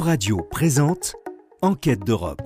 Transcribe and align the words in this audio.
Euradio 0.00 0.38
présente 0.50 1.14
Enquête 1.60 2.00
d'Europe. 2.06 2.40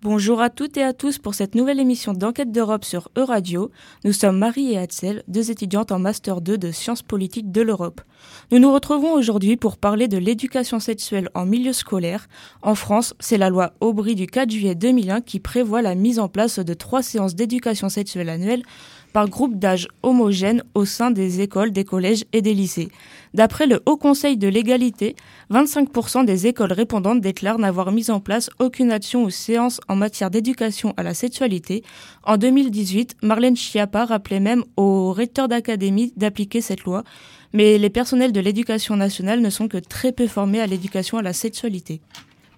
Bonjour 0.00 0.40
à 0.40 0.50
toutes 0.50 0.76
et 0.78 0.82
à 0.82 0.92
tous 0.92 1.18
pour 1.18 1.34
cette 1.34 1.54
nouvelle 1.54 1.78
émission 1.78 2.12
d'Enquête 2.12 2.50
d'Europe 2.52 2.84
sur 2.84 3.08
Euradio. 3.16 3.70
Nous 4.04 4.12
sommes 4.12 4.38
Marie 4.38 4.72
et 4.72 4.78
Hatzel, 4.78 5.22
deux 5.28 5.50
étudiantes 5.50 5.92
en 5.92 5.98
Master 5.98 6.40
2 6.40 6.58
de 6.58 6.70
Sciences 6.70 7.02
politiques 7.02 7.52
de 7.52 7.60
l'Europe. 7.60 8.00
Nous 8.50 8.58
nous 8.58 8.72
retrouvons 8.72 9.12
aujourd'hui 9.12 9.56
pour 9.56 9.76
parler 9.76 10.08
de 10.08 10.18
l'éducation 10.18 10.80
sexuelle 10.80 11.28
en 11.34 11.46
milieu 11.46 11.72
scolaire. 11.72 12.28
En 12.62 12.74
France, 12.74 13.14
c'est 13.20 13.38
la 13.38 13.48
loi 13.48 13.74
Aubry 13.80 14.14
du 14.14 14.26
4 14.26 14.50
juillet 14.50 14.74
2001 14.74 15.20
qui 15.20 15.38
prévoit 15.38 15.82
la 15.82 15.94
mise 15.94 16.18
en 16.18 16.28
place 16.28 16.58
de 16.58 16.74
trois 16.74 17.02
séances 17.02 17.34
d'éducation 17.34 17.88
sexuelle 17.88 18.28
annuelles 18.28 18.64
par 19.12 19.28
groupe 19.28 19.58
d'âge 19.58 19.88
homogène 20.02 20.62
au 20.74 20.84
sein 20.84 21.10
des 21.10 21.40
écoles, 21.40 21.72
des 21.72 21.84
collèges 21.84 22.24
et 22.32 22.42
des 22.42 22.54
lycées. 22.54 22.88
D'après 23.34 23.66
le 23.66 23.80
Haut 23.86 23.96
Conseil 23.96 24.36
de 24.36 24.48
l'égalité, 24.48 25.16
25% 25.50 26.24
des 26.24 26.46
écoles 26.46 26.72
répondantes 26.72 27.20
déclarent 27.20 27.58
n'avoir 27.58 27.92
mis 27.92 28.10
en 28.10 28.20
place 28.20 28.50
aucune 28.58 28.92
action 28.92 29.24
ou 29.24 29.30
séance 29.30 29.80
en 29.88 29.96
matière 29.96 30.30
d'éducation 30.30 30.92
à 30.96 31.02
la 31.02 31.14
sexualité. 31.14 31.82
En 32.24 32.36
2018, 32.36 33.16
Marlène 33.22 33.56
Schiappa 33.56 34.04
rappelait 34.04 34.40
même 34.40 34.64
aux 34.76 35.12
recteurs 35.12 35.48
d'académie 35.48 36.12
d'appliquer 36.16 36.60
cette 36.60 36.84
loi, 36.84 37.04
mais 37.52 37.78
les 37.78 37.90
personnels 37.90 38.32
de 38.32 38.40
l'éducation 38.40 38.96
nationale 38.96 39.40
ne 39.40 39.50
sont 39.50 39.68
que 39.68 39.78
très 39.78 40.12
peu 40.12 40.26
formés 40.26 40.60
à 40.60 40.66
l'éducation 40.66 41.18
à 41.18 41.22
la 41.22 41.32
sexualité. 41.32 42.00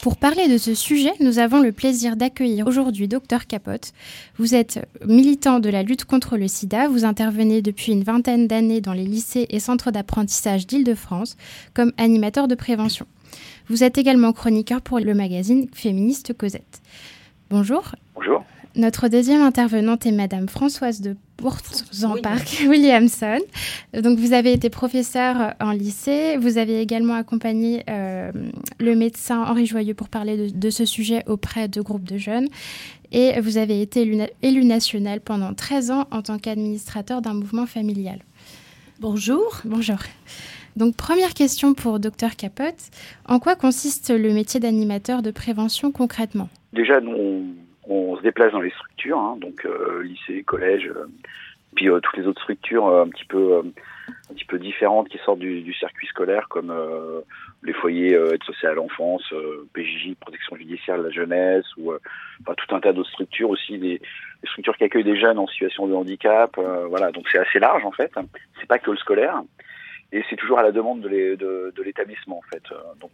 Pour 0.01 0.17
parler 0.17 0.49
de 0.49 0.59
ce 0.59 0.75
sujet, 0.75 1.13
nous 1.21 1.39
avons 1.39 1.61
le 1.61 1.73
plaisir 1.73 2.17
d'accueillir 2.17 2.67
aujourd'hui 2.67 3.09
Dr 3.09 3.47
Capote. 3.49 3.93
Vous 4.37 4.55
êtes 4.55 4.87
militant 5.07 5.61
de 5.61 5.71
la 5.71 5.83
lutte 5.83 6.05
contre 6.05 6.37
le 6.37 6.47
sida, 6.47 6.89
vous 6.89 7.05
intervenez 7.05 7.63
depuis 7.63 7.93
une 7.93 8.03
vingtaine 8.03 8.47
d'années 8.47 8.83
dans 8.83 8.93
les 8.93 9.05
lycées 9.05 9.47
et 9.49 9.61
centres 9.61 9.91
d'apprentissage 9.91 10.67
d'Île-de-France 10.67 11.37
comme 11.73 11.93
animateur 11.97 12.49
de 12.49 12.55
prévention. 12.55 13.07
Vous 13.69 13.83
êtes 13.83 13.97
également 13.97 14.33
chroniqueur 14.33 14.83
pour 14.83 14.99
le 14.99 15.15
magazine 15.15 15.69
féministe 15.73 16.37
Cosette. 16.37 16.83
Bonjour. 17.49 17.95
Bonjour. 18.15 18.45
Notre 18.77 19.07
deuxième 19.07 19.41
intervenante 19.41 20.05
est 20.05 20.11
Madame 20.11 20.49
Françoise 20.49 21.01
de 21.01 21.15
Bourg-en-Parc 21.39 22.65
Williamson. 22.69 23.39
Donc, 23.93 24.19
vous 24.19 24.33
avez 24.33 24.53
été 24.53 24.69
professeur 24.69 25.55
en 25.61 25.71
lycée. 25.71 26.37
Vous 26.39 26.59
avez 26.59 26.81
également 26.81 27.15
accompagné 27.15 27.85
euh, 27.89 28.33
le 28.81 28.97
médecin 28.97 29.45
Henri 29.45 29.67
Joyeux 29.67 29.95
pour 29.95 30.09
parler 30.09 30.37
de, 30.37 30.59
de, 30.59 30.71
ce 30.71 30.85
sujet 30.85 31.23
auprès 31.29 31.69
de 31.69 31.81
groupes 31.83 32.03
de 32.03 32.19
jeunes. 32.19 32.49
Et 33.13 33.41
vous 33.41 33.59
avez 33.59 33.81
été 33.81 34.03
élu, 34.03 34.19
élu 34.43 34.65
national 34.65 35.21
pendant 35.21 35.55
13 35.55 35.93
ans 35.93 36.09
en 36.11 36.23
tant 36.23 36.39
qu'administrateur 36.39 37.23
d'un 37.23 37.35
mouvement 37.35 37.67
familial. 37.67 38.19
Bonjour. 38.99 39.61
Bonjour. 39.65 39.99
Donc, 40.75 40.97
première 40.97 41.35
question 41.35 41.75
pour 41.75 42.01
Dr 42.01 42.35
Capote. 42.37 42.91
En 43.29 43.39
quoi 43.39 43.55
consiste 43.55 44.11
le 44.11 44.33
métier 44.33 44.59
d'animateur 44.59 45.23
de 45.23 45.31
prévention 45.31 45.93
concrètement? 45.93 46.49
Déjà, 46.73 47.01
nous, 47.01 47.55
on 47.89 48.17
se 48.17 48.23
déplace 48.23 48.53
dans 48.53 48.61
les 48.61 48.71
structures, 48.71 49.19
hein, 49.19 49.37
donc 49.41 49.65
euh, 49.65 50.03
lycée, 50.03 50.43
collège, 50.43 50.87
euh, 50.87 51.07
puis 51.75 51.89
euh, 51.89 52.01
toutes 52.01 52.17
les 52.17 52.27
autres 52.27 52.41
structures 52.41 52.87
un 52.87 53.09
petit 53.09 53.25
peu 53.25 53.63
un 54.31 54.35
petit 54.35 54.45
peu 54.45 54.59
différentes 54.59 55.09
qui 55.09 55.19
sortent 55.19 55.39
du, 55.39 55.63
du 55.63 55.73
circuit 55.75 56.07
scolaire, 56.07 56.49
comme 56.49 56.73
les 57.63 57.73
foyers 57.73 58.13
aide 58.13 58.43
sociale 58.45 58.73
à 58.73 58.75
l'enfance, 58.75 59.23
PJJ, 59.73 60.15
protection 60.21 60.57
judiciaire 60.57 60.99
de 60.99 61.05
la 61.05 61.11
jeunesse, 61.11 61.65
ou 61.79 61.93
enfin, 61.93 62.55
tout 62.55 62.75
un 62.75 62.81
tas 62.81 62.93
d'autres 62.93 63.11
structures 63.11 63.49
aussi, 63.49 63.79
des, 63.79 63.99
des, 63.99 64.49
structures 64.49 64.77
qui 64.77 64.85
accueillent 64.85 65.05
des 65.05 65.19
jeunes 65.19 65.39
en 65.39 65.47
situation 65.47 65.87
de 65.87 65.95
handicap. 65.95 66.55
voilà, 66.89 67.13
donc 67.13 67.27
c'est 67.33 67.39
assez 67.39 67.59
large 67.59 67.85
en 67.85 67.93
fait. 67.93 68.13
C'est 68.61 68.67
pas 68.67 68.79
que 68.79 68.91
le 68.91 68.99
scolaire, 68.99 69.43
et 70.13 70.23
c'est 70.29 70.37
toujours 70.37 70.59
à 70.59 70.63
la 70.63 70.71
demande 70.71 71.01
de 71.01 71.83
l'établissement 71.83 72.39
en 72.39 72.51
fait. 72.53 72.63
donc 73.01 73.13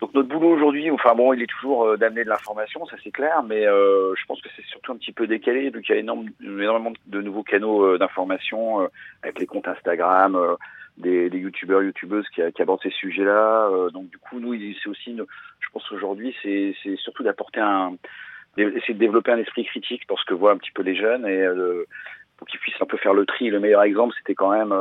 donc 0.00 0.12
notre 0.12 0.28
boulot 0.28 0.50
aujourd'hui, 0.50 0.90
enfin 0.90 1.14
bon, 1.14 1.32
il 1.32 1.42
est 1.42 1.46
toujours 1.46 1.86
euh, 1.86 1.96
d'amener 1.96 2.24
de 2.24 2.28
l'information, 2.28 2.84
ça 2.86 2.96
c'est 3.02 3.10
clair, 3.10 3.42
mais 3.42 3.66
euh, 3.66 4.14
je 4.14 4.26
pense 4.26 4.40
que 4.42 4.48
c'est 4.54 4.64
surtout 4.66 4.92
un 4.92 4.96
petit 4.96 5.12
peu 5.12 5.26
décalé 5.26 5.70
vu 5.70 5.80
qu'il 5.80 5.94
y 5.94 5.98
a 5.98 6.00
énormément 6.00 6.92
de 7.06 7.22
nouveaux 7.22 7.42
canaux 7.42 7.82
euh, 7.82 7.98
d'information 7.98 8.82
euh, 8.82 8.88
avec 9.22 9.38
les 9.38 9.46
comptes 9.46 9.68
Instagram, 9.68 10.36
euh, 10.36 10.54
des, 10.98 11.30
des 11.30 11.38
youtubeurs, 11.38 11.82
youtubeuses 11.82 12.28
qui, 12.34 12.42
qui, 12.52 12.62
abordent 12.62 12.82
ces 12.82 12.90
sujets-là. 12.90 13.70
donc 13.92 14.08
du 14.10 14.18
coup, 14.18 14.40
nous, 14.40 14.54
c'est 14.82 14.88
aussi, 14.88 15.10
une, 15.10 15.24
je 15.60 15.68
pense 15.72 15.90
aujourd'hui, 15.92 16.34
c'est 16.42 16.74
surtout 16.96 17.22
d'apporter 17.22 17.60
un, 17.60 17.96
essayer 18.56 18.94
de 18.94 18.98
développer 18.98 19.32
un 19.32 19.38
esprit 19.38 19.64
critique 19.64 20.06
pour 20.06 20.18
ce 20.18 20.24
que 20.24 20.32
voient 20.32 20.52
un 20.52 20.56
petit 20.56 20.70
peu 20.72 20.82
les 20.82 20.96
jeunes 20.96 21.26
et 21.26 21.46
pour 22.38 22.46
qu'ils 22.46 22.60
puissent 22.60 22.80
un 22.80 22.86
peu 22.86 22.96
faire 22.96 23.12
le 23.12 23.26
tri. 23.26 23.50
Le 23.50 23.60
meilleur 23.60 23.82
exemple, 23.82 24.14
c'était 24.16 24.34
quand 24.34 24.52
même 24.52 24.72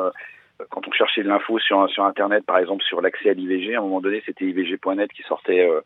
quand 0.69 0.87
on 0.87 0.91
cherchait 0.91 1.23
de 1.23 1.27
l'info 1.27 1.59
sur, 1.59 1.89
sur 1.89 2.05
Internet, 2.05 2.45
par 2.45 2.57
exemple 2.57 2.83
sur 2.83 3.01
l'accès 3.01 3.29
à 3.29 3.33
l'IVG, 3.33 3.75
à 3.75 3.79
un 3.79 3.81
moment 3.81 4.01
donné, 4.01 4.23
c'était 4.25 4.45
IVG.net 4.45 5.11
qui 5.11 5.23
sortait 5.23 5.67
euh, 5.67 5.81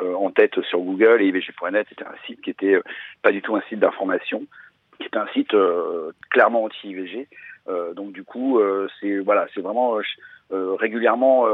euh, 0.00 0.14
en 0.14 0.30
tête 0.30 0.58
sur 0.62 0.80
Google, 0.80 1.20
et 1.20 1.26
IVG.net 1.26 1.86
était 1.92 2.04
un 2.04 2.14
site 2.26 2.40
qui 2.40 2.48
était 2.48 2.76
euh, 2.76 2.82
pas 3.20 3.30
du 3.30 3.42
tout 3.42 3.54
un 3.56 3.60
site 3.68 3.78
d'information, 3.78 4.46
qui 4.98 5.06
était 5.06 5.18
un 5.18 5.26
site 5.28 5.52
euh, 5.52 6.12
clairement 6.30 6.64
anti-IVG. 6.64 7.28
Euh, 7.68 7.92
donc 7.92 8.12
du 8.12 8.24
coup, 8.24 8.60
c'est 9.00 9.18
voilà, 9.18 9.46
c'est 9.54 9.60
vraiment 9.60 9.98
régulièrement 10.50 11.46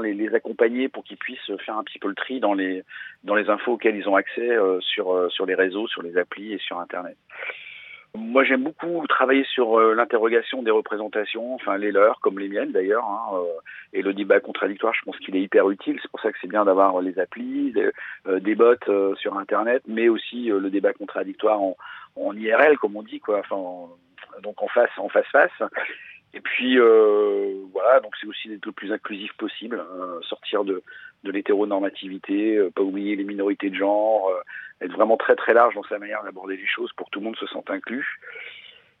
les, 0.00 0.14
les, 0.14 0.34
accompagner 0.34 0.88
pour 0.88 1.04
qu'ils 1.04 1.16
puissent 1.16 1.50
faire 1.64 1.76
un 1.76 1.84
petit 1.84 1.98
peu 1.98 2.08
le 2.08 2.14
tri 2.14 2.40
dans 2.40 2.54
les 2.54 2.84
dans 3.24 3.34
les 3.34 3.50
infos 3.50 3.72
auxquelles 3.72 3.96
ils 3.96 4.08
ont 4.08 4.16
accès 4.16 4.56
sur 4.80 5.30
sur 5.30 5.44
les 5.44 5.54
réseaux, 5.54 5.88
sur 5.88 6.02
les 6.02 6.16
applis 6.16 6.52
et 6.52 6.58
sur 6.58 6.78
Internet. 6.78 7.16
Moi, 8.16 8.42
j'aime 8.42 8.64
beaucoup 8.64 9.06
travailler 9.08 9.44
sur 9.44 9.78
euh, 9.78 9.94
l'interrogation 9.94 10.62
des 10.62 10.72
représentations, 10.72 11.54
enfin 11.54 11.78
les 11.78 11.92
leurs, 11.92 12.20
comme 12.20 12.40
les 12.40 12.48
miennes 12.48 12.72
d'ailleurs, 12.72 13.04
hein, 13.04 13.36
euh, 13.36 13.60
et 13.92 14.02
le 14.02 14.12
débat 14.12 14.40
contradictoire. 14.40 14.92
Je 14.94 15.02
pense 15.02 15.16
qu'il 15.18 15.36
est 15.36 15.42
hyper 15.42 15.70
utile. 15.70 15.98
C'est 16.02 16.10
pour 16.10 16.20
ça 16.20 16.32
que 16.32 16.38
c'est 16.40 16.48
bien 16.48 16.64
d'avoir 16.64 17.00
les 17.02 17.18
applis, 17.20 17.70
des, 17.70 17.90
euh, 18.26 18.40
des 18.40 18.56
bots 18.56 18.74
euh, 18.88 19.14
sur 19.16 19.38
Internet, 19.38 19.82
mais 19.86 20.08
aussi 20.08 20.46
le 20.46 20.70
débat 20.70 20.92
contradictoire 20.92 21.60
en, 21.60 21.76
en, 22.16 22.36
IRL, 22.36 22.78
comme 22.78 22.96
on 22.96 23.02
dit, 23.02 23.20
quoi. 23.20 23.40
Enfin, 23.40 23.88
donc 24.42 24.60
en 24.60 24.68
face, 24.68 24.90
en 24.96 25.08
face 25.08 25.28
face. 25.30 25.62
Et 26.34 26.40
puis 26.40 26.78
voilà, 26.78 28.00
donc 28.00 28.14
c'est 28.20 28.26
aussi 28.26 28.48
d'être 28.48 28.66
le 28.66 28.72
plus 28.72 28.92
inclusif 28.92 29.32
possible, 29.34 29.82
sortir 30.22 30.64
de 30.64 30.82
de 31.22 31.32
l'hétéronormativité, 31.32 32.58
pas 32.74 32.80
oublier 32.80 33.14
les 33.14 33.24
minorités 33.24 33.68
de 33.68 33.74
genre, 33.74 34.32
être 34.80 34.92
vraiment 34.92 35.16
très 35.16 35.36
très 35.36 35.54
large 35.54 35.74
dans 35.74 35.82
sa 35.84 35.98
manière 35.98 36.22
d'aborder 36.22 36.56
les 36.56 36.66
choses 36.66 36.92
pour 36.94 37.06
que 37.06 37.12
tout 37.12 37.20
le 37.20 37.26
monde 37.26 37.36
se 37.36 37.46
sente 37.46 37.70
inclus. 37.70 38.18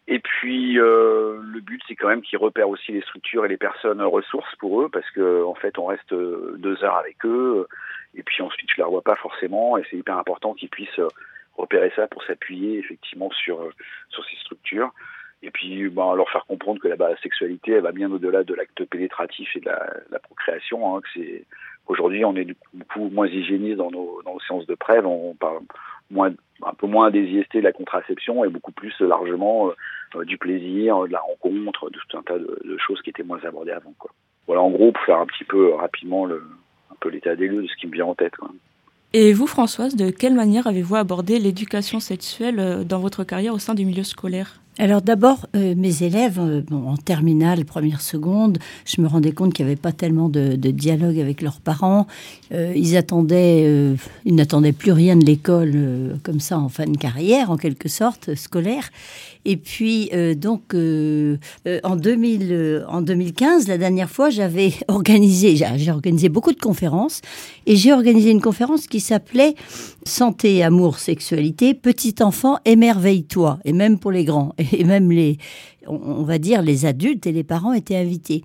Et 0.08 0.18
puis 0.18 0.78
euh, 0.78 1.38
le 1.40 1.60
but, 1.60 1.80
c'est 1.86 1.94
quand 1.94 2.08
même 2.08 2.22
qu'ils 2.22 2.38
repèrent 2.38 2.68
aussi 2.68 2.92
les 2.92 3.02
structures 3.02 3.44
et 3.44 3.48
les 3.48 3.56
personnes 3.56 4.02
ressources 4.02 4.54
pour 4.56 4.82
eux, 4.82 4.88
parce 4.88 5.08
que 5.10 5.44
en 5.44 5.54
fait, 5.54 5.78
on 5.78 5.86
reste 5.86 6.12
deux 6.12 6.82
heures 6.84 6.96
avec 6.96 7.24
eux, 7.24 7.66
et 8.14 8.22
puis 8.22 8.42
ensuite, 8.42 8.68
je 8.68 8.74
ne 8.74 8.76
les 8.78 8.84
revois 8.84 9.02
pas 9.02 9.16
forcément, 9.16 9.78
et 9.78 9.84
c'est 9.90 9.96
hyper 9.96 10.18
important 10.18 10.54
qu'ils 10.54 10.68
puissent 10.68 11.00
repérer 11.56 11.92
ça 11.94 12.08
pour 12.08 12.24
s'appuyer 12.24 12.78
effectivement 12.78 13.30
sur 13.30 13.70
sur 14.08 14.24
ces 14.24 14.36
structures. 14.36 14.92
Et 15.42 15.50
puis, 15.50 15.88
ben, 15.88 16.14
leur 16.14 16.28
faire 16.30 16.44
comprendre 16.44 16.80
que 16.80 16.88
la 16.88 16.96
bah, 16.96 17.16
sexualité, 17.22 17.72
elle 17.72 17.82
va 17.82 17.92
bien 17.92 18.12
au-delà 18.12 18.44
de 18.44 18.54
l'acte 18.54 18.84
pénétratif 18.84 19.56
et 19.56 19.60
de 19.60 19.66
la, 19.66 19.90
la 20.10 20.18
procréation, 20.18 20.94
hein, 20.94 21.00
que 21.00 21.08
c'est 21.14 21.44
Aujourd'hui, 21.90 22.24
on 22.24 22.36
est 22.36 22.46
beaucoup 22.72 23.08
moins 23.08 23.26
hygiéniste 23.26 23.78
dans 23.78 23.90
nos, 23.90 24.22
dans 24.24 24.34
nos 24.34 24.40
séances 24.46 24.66
de 24.66 24.76
prêve. 24.76 25.04
On 25.08 25.34
parle 25.34 25.58
moins, 26.08 26.30
un 26.62 26.74
peu 26.74 26.86
moins 26.86 27.10
des 27.10 27.24
IST, 27.24 27.56
de 27.56 27.62
la 27.62 27.72
contraception, 27.72 28.44
et 28.44 28.48
beaucoup 28.48 28.70
plus 28.70 28.94
largement 29.00 29.72
euh, 30.14 30.24
du 30.24 30.38
plaisir, 30.38 31.02
de 31.02 31.12
la 31.12 31.18
rencontre, 31.18 31.90
de 31.90 31.98
tout 31.98 32.16
un 32.16 32.22
tas 32.22 32.38
de, 32.38 32.78
choses 32.78 33.02
qui 33.02 33.10
étaient 33.10 33.24
moins 33.24 33.40
abordées 33.42 33.72
avant. 33.72 33.92
Voilà, 34.46 34.62
en 34.62 34.70
gros, 34.70 34.92
pour 34.92 35.02
faire 35.02 35.18
un 35.18 35.26
petit 35.26 35.42
peu 35.42 35.74
rapidement 35.74 36.26
le, 36.26 36.44
un 36.92 36.94
peu 37.00 37.08
l'état 37.08 37.34
des 37.34 37.48
lieux 37.48 37.62
de 37.62 37.66
ce 37.66 37.74
qui 37.74 37.88
me 37.88 37.92
vient 37.92 38.06
en 38.06 38.14
tête. 38.14 38.34
Et 39.12 39.32
vous, 39.32 39.48
Françoise, 39.48 39.96
de 39.96 40.10
quelle 40.10 40.34
manière 40.34 40.68
avez-vous 40.68 40.94
abordé 40.94 41.40
l'éducation 41.40 41.98
sexuelle 41.98 42.60
euh, 42.60 42.84
dans 42.84 43.00
votre 43.00 43.24
carrière 43.24 43.52
au 43.52 43.58
sein 43.58 43.74
du 43.74 43.84
milieu 43.84 44.04
scolaire 44.04 44.60
alors 44.78 45.02
d'abord, 45.02 45.46
euh, 45.56 45.74
mes 45.76 46.04
élèves, 46.04 46.38
euh, 46.38 46.62
en 46.72 46.96
terminale, 46.96 47.64
première, 47.64 48.00
seconde, 48.00 48.58
je 48.86 49.02
me 49.02 49.08
rendais 49.08 49.32
compte 49.32 49.52
qu'il 49.52 49.66
n'y 49.66 49.72
avait 49.72 49.80
pas 49.80 49.92
tellement 49.92 50.28
de, 50.28 50.54
dialogue 50.54 51.18
avec 51.18 51.42
leurs 51.42 51.60
parents. 51.60 52.06
Euh, 52.52 52.72
ils 52.74 52.96
attendaient, 52.96 53.96
ils 54.24 54.34
n'attendaient 54.34 54.72
plus 54.72 54.92
rien 54.92 55.16
de 55.16 55.24
l'école 55.24 56.18
comme 56.22 56.40
ça 56.40 56.58
en 56.58 56.68
fin 56.68 56.86
de 56.86 56.96
carrière, 56.96 57.50
en 57.50 57.56
quelque 57.56 57.88
sorte, 57.88 58.34
scolaire. 58.36 58.90
Et 59.44 59.56
puis 59.56 60.10
donc 60.36 60.74
en, 60.74 61.96
2000, 61.96 62.84
en 62.88 63.02
2015, 63.02 63.68
la 63.68 63.78
dernière 63.78 64.10
fois, 64.10 64.30
j'avais 64.30 64.72
organisé, 64.88 65.56
j'ai 65.56 65.90
organisé 65.90 66.28
beaucoup 66.28 66.52
de 66.52 66.60
conférences 66.60 67.20
et 67.66 67.76
j'ai 67.76 67.92
organisé 67.92 68.30
une 68.30 68.40
conférence 68.40 68.86
qui 68.86 69.00
s'appelait 69.00 69.54
Santé, 70.06 70.62
amour, 70.62 70.98
sexualité, 70.98 71.74
petit 71.74 72.14
enfant, 72.20 72.58
émerveille-toi, 72.64 73.58
et 73.64 73.72
même 73.72 73.98
pour 73.98 74.10
les 74.10 74.24
grands 74.24 74.54
et 74.72 74.84
même 74.84 75.10
les, 75.10 75.38
on 75.86 76.22
va 76.22 76.38
dire, 76.38 76.62
les 76.62 76.86
adultes 76.86 77.26
et 77.26 77.32
les 77.32 77.44
parents 77.44 77.72
étaient 77.72 77.96
invités. 77.96 78.44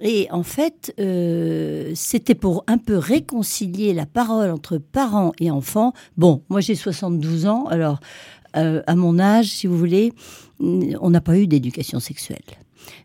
Et 0.00 0.28
en 0.30 0.42
fait, 0.42 0.94
euh, 1.00 1.92
c'était 1.94 2.34
pour 2.34 2.64
un 2.66 2.78
peu 2.78 2.98
réconcilier 2.98 3.94
la 3.94 4.04
parole 4.04 4.50
entre 4.50 4.76
parents 4.76 5.32
et 5.40 5.50
enfants. 5.50 5.94
Bon, 6.16 6.42
moi 6.50 6.60
j'ai 6.60 6.74
72 6.74 7.46
ans, 7.46 7.64
alors 7.66 8.00
euh, 8.56 8.82
à 8.86 8.94
mon 8.94 9.18
âge, 9.18 9.46
si 9.46 9.66
vous 9.66 9.78
voulez, 9.78 10.12
on 10.60 11.10
n'a 11.10 11.20
pas 11.20 11.38
eu 11.38 11.46
d'éducation 11.46 12.00
sexuelle. 12.00 12.44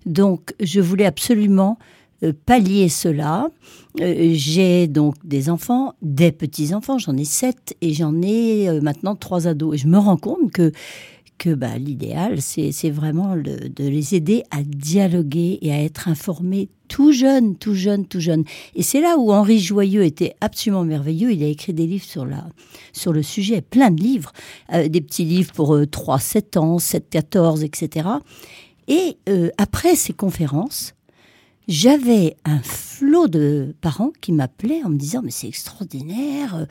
Donc, 0.05 0.53
je 0.59 0.79
voulais 0.79 1.05
absolument 1.05 1.77
euh, 2.23 2.33
pallier 2.45 2.89
cela. 2.89 3.47
J'ai 3.97 4.87
donc 4.87 5.15
des 5.25 5.49
enfants, 5.49 5.93
des 6.01 6.31
petits-enfants, 6.31 6.97
j'en 6.97 7.17
ai 7.17 7.25
sept 7.25 7.75
et 7.81 7.93
j'en 7.93 8.21
ai 8.21 8.79
maintenant 8.81 9.15
trois 9.15 9.47
ados. 9.47 9.75
Et 9.75 9.77
je 9.77 9.87
me 9.87 9.97
rends 9.97 10.17
compte 10.17 10.51
que 10.51 10.71
que 11.41 11.55
bah, 11.55 11.75
l'idéal, 11.79 12.39
c'est 12.39 12.91
vraiment 12.91 13.35
de 13.35 13.71
les 13.83 14.13
aider 14.13 14.43
à 14.51 14.61
dialoguer 14.61 15.57
et 15.63 15.73
à 15.73 15.81
être 15.81 16.07
informés 16.07 16.69
tout 16.87 17.11
jeune, 17.11 17.55
tout 17.55 17.73
jeune, 17.73 18.05
tout 18.05 18.19
jeune. 18.19 18.43
Et 18.75 18.83
c'est 18.83 19.01
là 19.01 19.17
où 19.17 19.31
Henri 19.31 19.57
Joyeux 19.57 20.03
était 20.03 20.35
absolument 20.39 20.83
merveilleux. 20.83 21.31
Il 21.31 21.41
a 21.41 21.47
écrit 21.47 21.73
des 21.73 21.87
livres 21.87 22.05
sur, 22.05 22.27
la, 22.27 22.45
sur 22.93 23.11
le 23.11 23.23
sujet, 23.23 23.61
plein 23.61 23.89
de 23.89 24.03
livres, 24.03 24.31
des 24.71 25.01
petits 25.01 25.25
livres 25.25 25.51
pour 25.53 25.75
3, 25.89 26.19
7 26.19 26.57
ans, 26.57 26.77
7, 26.77 27.09
14, 27.09 27.63
etc. 27.63 28.07
Et 28.87 29.17
après 29.57 29.95
ces 29.95 30.13
conférences, 30.13 30.93
j'avais 31.67 32.37
un 32.45 32.59
flot 32.59 33.27
de 33.27 33.73
parents 33.81 34.11
qui 34.21 34.31
m'appelaient 34.31 34.83
en 34.83 34.89
me 34.89 34.97
disant 34.97 35.21
mais 35.23 35.31
c'est 35.31 35.47
extraordinaire. 35.47 36.67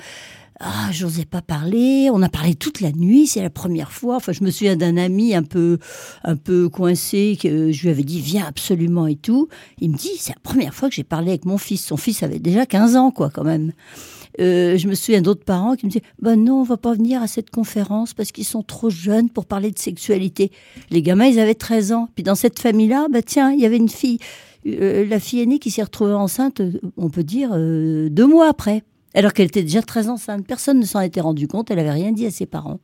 Euh, 0.60 0.64
ah, 0.66 0.90
j'osais 0.92 1.24
pas 1.24 1.42
parler. 1.42 2.08
On 2.12 2.22
a 2.22 2.28
parlé 2.28 2.54
toute 2.54 2.80
la 2.80 2.92
nuit. 2.92 3.26
C'est 3.26 3.42
la 3.42 3.50
première 3.50 3.92
fois. 3.92 4.16
Enfin, 4.16 4.32
je 4.32 4.44
me 4.44 4.50
souviens 4.50 4.76
d'un 4.76 4.96
ami 4.96 5.34
un 5.34 5.42
peu, 5.42 5.78
un 6.24 6.36
peu 6.36 6.68
coincé 6.68 7.38
que 7.40 7.72
je 7.72 7.82
lui 7.82 7.90
avais 7.90 8.02
dit 8.02 8.20
viens 8.20 8.44
absolument 8.46 9.06
et 9.06 9.16
tout. 9.16 9.48
Il 9.80 9.90
me 9.90 9.96
dit 9.96 10.10
c'est 10.18 10.34
la 10.34 10.40
première 10.42 10.74
fois 10.74 10.88
que 10.88 10.94
j'ai 10.94 11.04
parlé 11.04 11.30
avec 11.30 11.44
mon 11.44 11.58
fils. 11.58 11.84
Son 11.84 11.96
fils 11.96 12.22
avait 12.22 12.38
déjà 12.38 12.66
15 12.66 12.96
ans, 12.96 13.10
quoi, 13.10 13.30
quand 13.30 13.44
même. 13.44 13.72
Euh, 14.38 14.78
je 14.78 14.86
me 14.86 14.94
souviens 14.94 15.22
d'autres 15.22 15.44
parents 15.44 15.74
qui 15.74 15.86
me 15.86 15.90
disaient 15.90 16.04
ben 16.22 16.36
non, 16.36 16.60
on 16.60 16.64
va 16.64 16.76
pas 16.76 16.94
venir 16.94 17.20
à 17.20 17.26
cette 17.26 17.50
conférence 17.50 18.14
parce 18.14 18.30
qu'ils 18.30 18.44
sont 18.44 18.62
trop 18.62 18.88
jeunes 18.88 19.28
pour 19.28 19.46
parler 19.46 19.70
de 19.70 19.78
sexualité. 19.78 20.52
Les 20.90 21.02
gamins, 21.02 21.26
ils 21.26 21.40
avaient 21.40 21.54
13 21.54 21.92
ans. 21.92 22.08
Puis 22.14 22.22
dans 22.22 22.34
cette 22.36 22.58
famille-là, 22.58 23.08
bah 23.10 23.22
tiens, 23.22 23.50
il 23.50 23.60
y 23.60 23.66
avait 23.66 23.76
une 23.76 23.88
fille 23.88 24.18
euh, 24.66 25.06
la 25.06 25.18
fille 25.18 25.40
aînée 25.40 25.58
qui 25.58 25.70
s'est 25.70 25.82
retrouvée 25.82 26.12
enceinte, 26.12 26.60
on 26.96 27.08
peut 27.08 27.24
dire, 27.24 27.50
euh, 27.54 28.10
deux 28.10 28.26
mois 28.26 28.48
après, 28.48 28.82
alors 29.14 29.32
qu'elle 29.32 29.46
était 29.46 29.62
déjà 29.62 29.82
très 29.82 30.08
enceinte. 30.08 30.46
Personne 30.46 30.80
ne 30.80 30.84
s'en 30.84 31.00
était 31.00 31.20
rendu 31.20 31.48
compte, 31.48 31.70
elle 31.70 31.78
n'avait 31.78 31.90
rien 31.90 32.12
dit 32.12 32.26
à 32.26 32.30
ses 32.30 32.46
parents. 32.46 32.80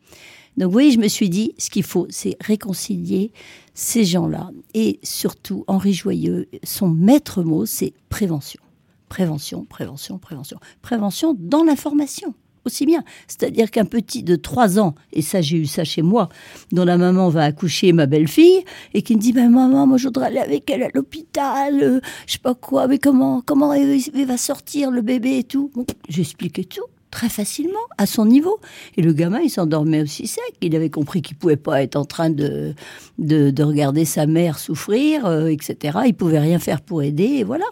Donc 0.56 0.74
oui, 0.74 0.90
je 0.90 0.98
me 0.98 1.08
suis 1.08 1.28
dit, 1.28 1.52
ce 1.58 1.68
qu'il 1.68 1.82
faut, 1.82 2.06
c'est 2.08 2.36
réconcilier 2.40 3.32
ces 3.74 4.04
gens-là. 4.04 4.50
Et 4.74 4.98
surtout, 5.02 5.64
Henri 5.66 5.92
Joyeux, 5.92 6.48
son 6.64 6.88
maître 6.88 7.42
mot, 7.42 7.66
c'est 7.66 7.92
prévention. 8.08 8.60
Prévention, 9.08 9.64
prévention, 9.64 10.18
prévention. 10.18 10.58
Prévention 10.82 11.36
dans 11.38 11.62
l'information 11.62 12.34
aussi 12.66 12.86
bien. 12.86 13.02
C'est-à-dire 13.26 13.70
qu'un 13.70 13.84
petit 13.84 14.22
de 14.22 14.36
3 14.36 14.78
ans, 14.78 14.94
et 15.12 15.22
ça 15.22 15.40
j'ai 15.40 15.56
eu 15.58 15.66
ça 15.66 15.84
chez 15.84 16.02
moi, 16.02 16.28
dont 16.72 16.84
la 16.84 16.98
maman 16.98 17.28
va 17.28 17.44
accoucher 17.44 17.92
ma 17.92 18.06
belle-fille, 18.06 18.64
et 18.94 19.02
qui 19.02 19.16
me 19.16 19.20
dit, 19.20 19.32
ben 19.32 19.48
maman, 19.48 19.86
moi 19.86 19.96
je 19.98 20.04
voudrais 20.04 20.26
aller 20.26 20.38
avec 20.38 20.68
elle 20.70 20.82
à 20.82 20.88
l'hôpital, 20.92 21.82
euh, 21.82 22.00
je 22.26 22.34
sais 22.34 22.38
pas 22.38 22.54
quoi, 22.54 22.88
mais 22.88 22.98
comment, 22.98 23.42
comment 23.44 23.68
va 23.68 24.36
sortir 24.36 24.90
le 24.90 25.02
bébé 25.02 25.38
et 25.38 25.44
tout. 25.44 25.70
J'expliquais 26.08 26.64
tout 26.64 26.82
très 27.10 27.28
facilement, 27.28 27.78
à 27.98 28.06
son 28.06 28.26
niveau. 28.26 28.58
Et 28.96 29.02
le 29.02 29.12
gamin, 29.12 29.40
il 29.40 29.50
s'endormait 29.50 30.02
aussi 30.02 30.26
sec. 30.26 30.42
Il 30.60 30.74
avait 30.76 30.90
compris 30.90 31.22
qu'il 31.22 31.36
pouvait 31.36 31.56
pas 31.56 31.82
être 31.82 31.96
en 31.96 32.04
train 32.04 32.30
de, 32.30 32.74
de, 33.18 33.62
regarder 33.62 34.04
sa 34.04 34.26
mère 34.26 34.58
souffrir, 34.58 35.26
euh, 35.26 35.48
etc. 35.48 35.98
Il 36.06 36.14
pouvait 36.14 36.38
rien 36.38 36.58
faire 36.58 36.80
pour 36.80 37.02
aider, 37.02 37.24
et 37.24 37.44
voilà. 37.44 37.66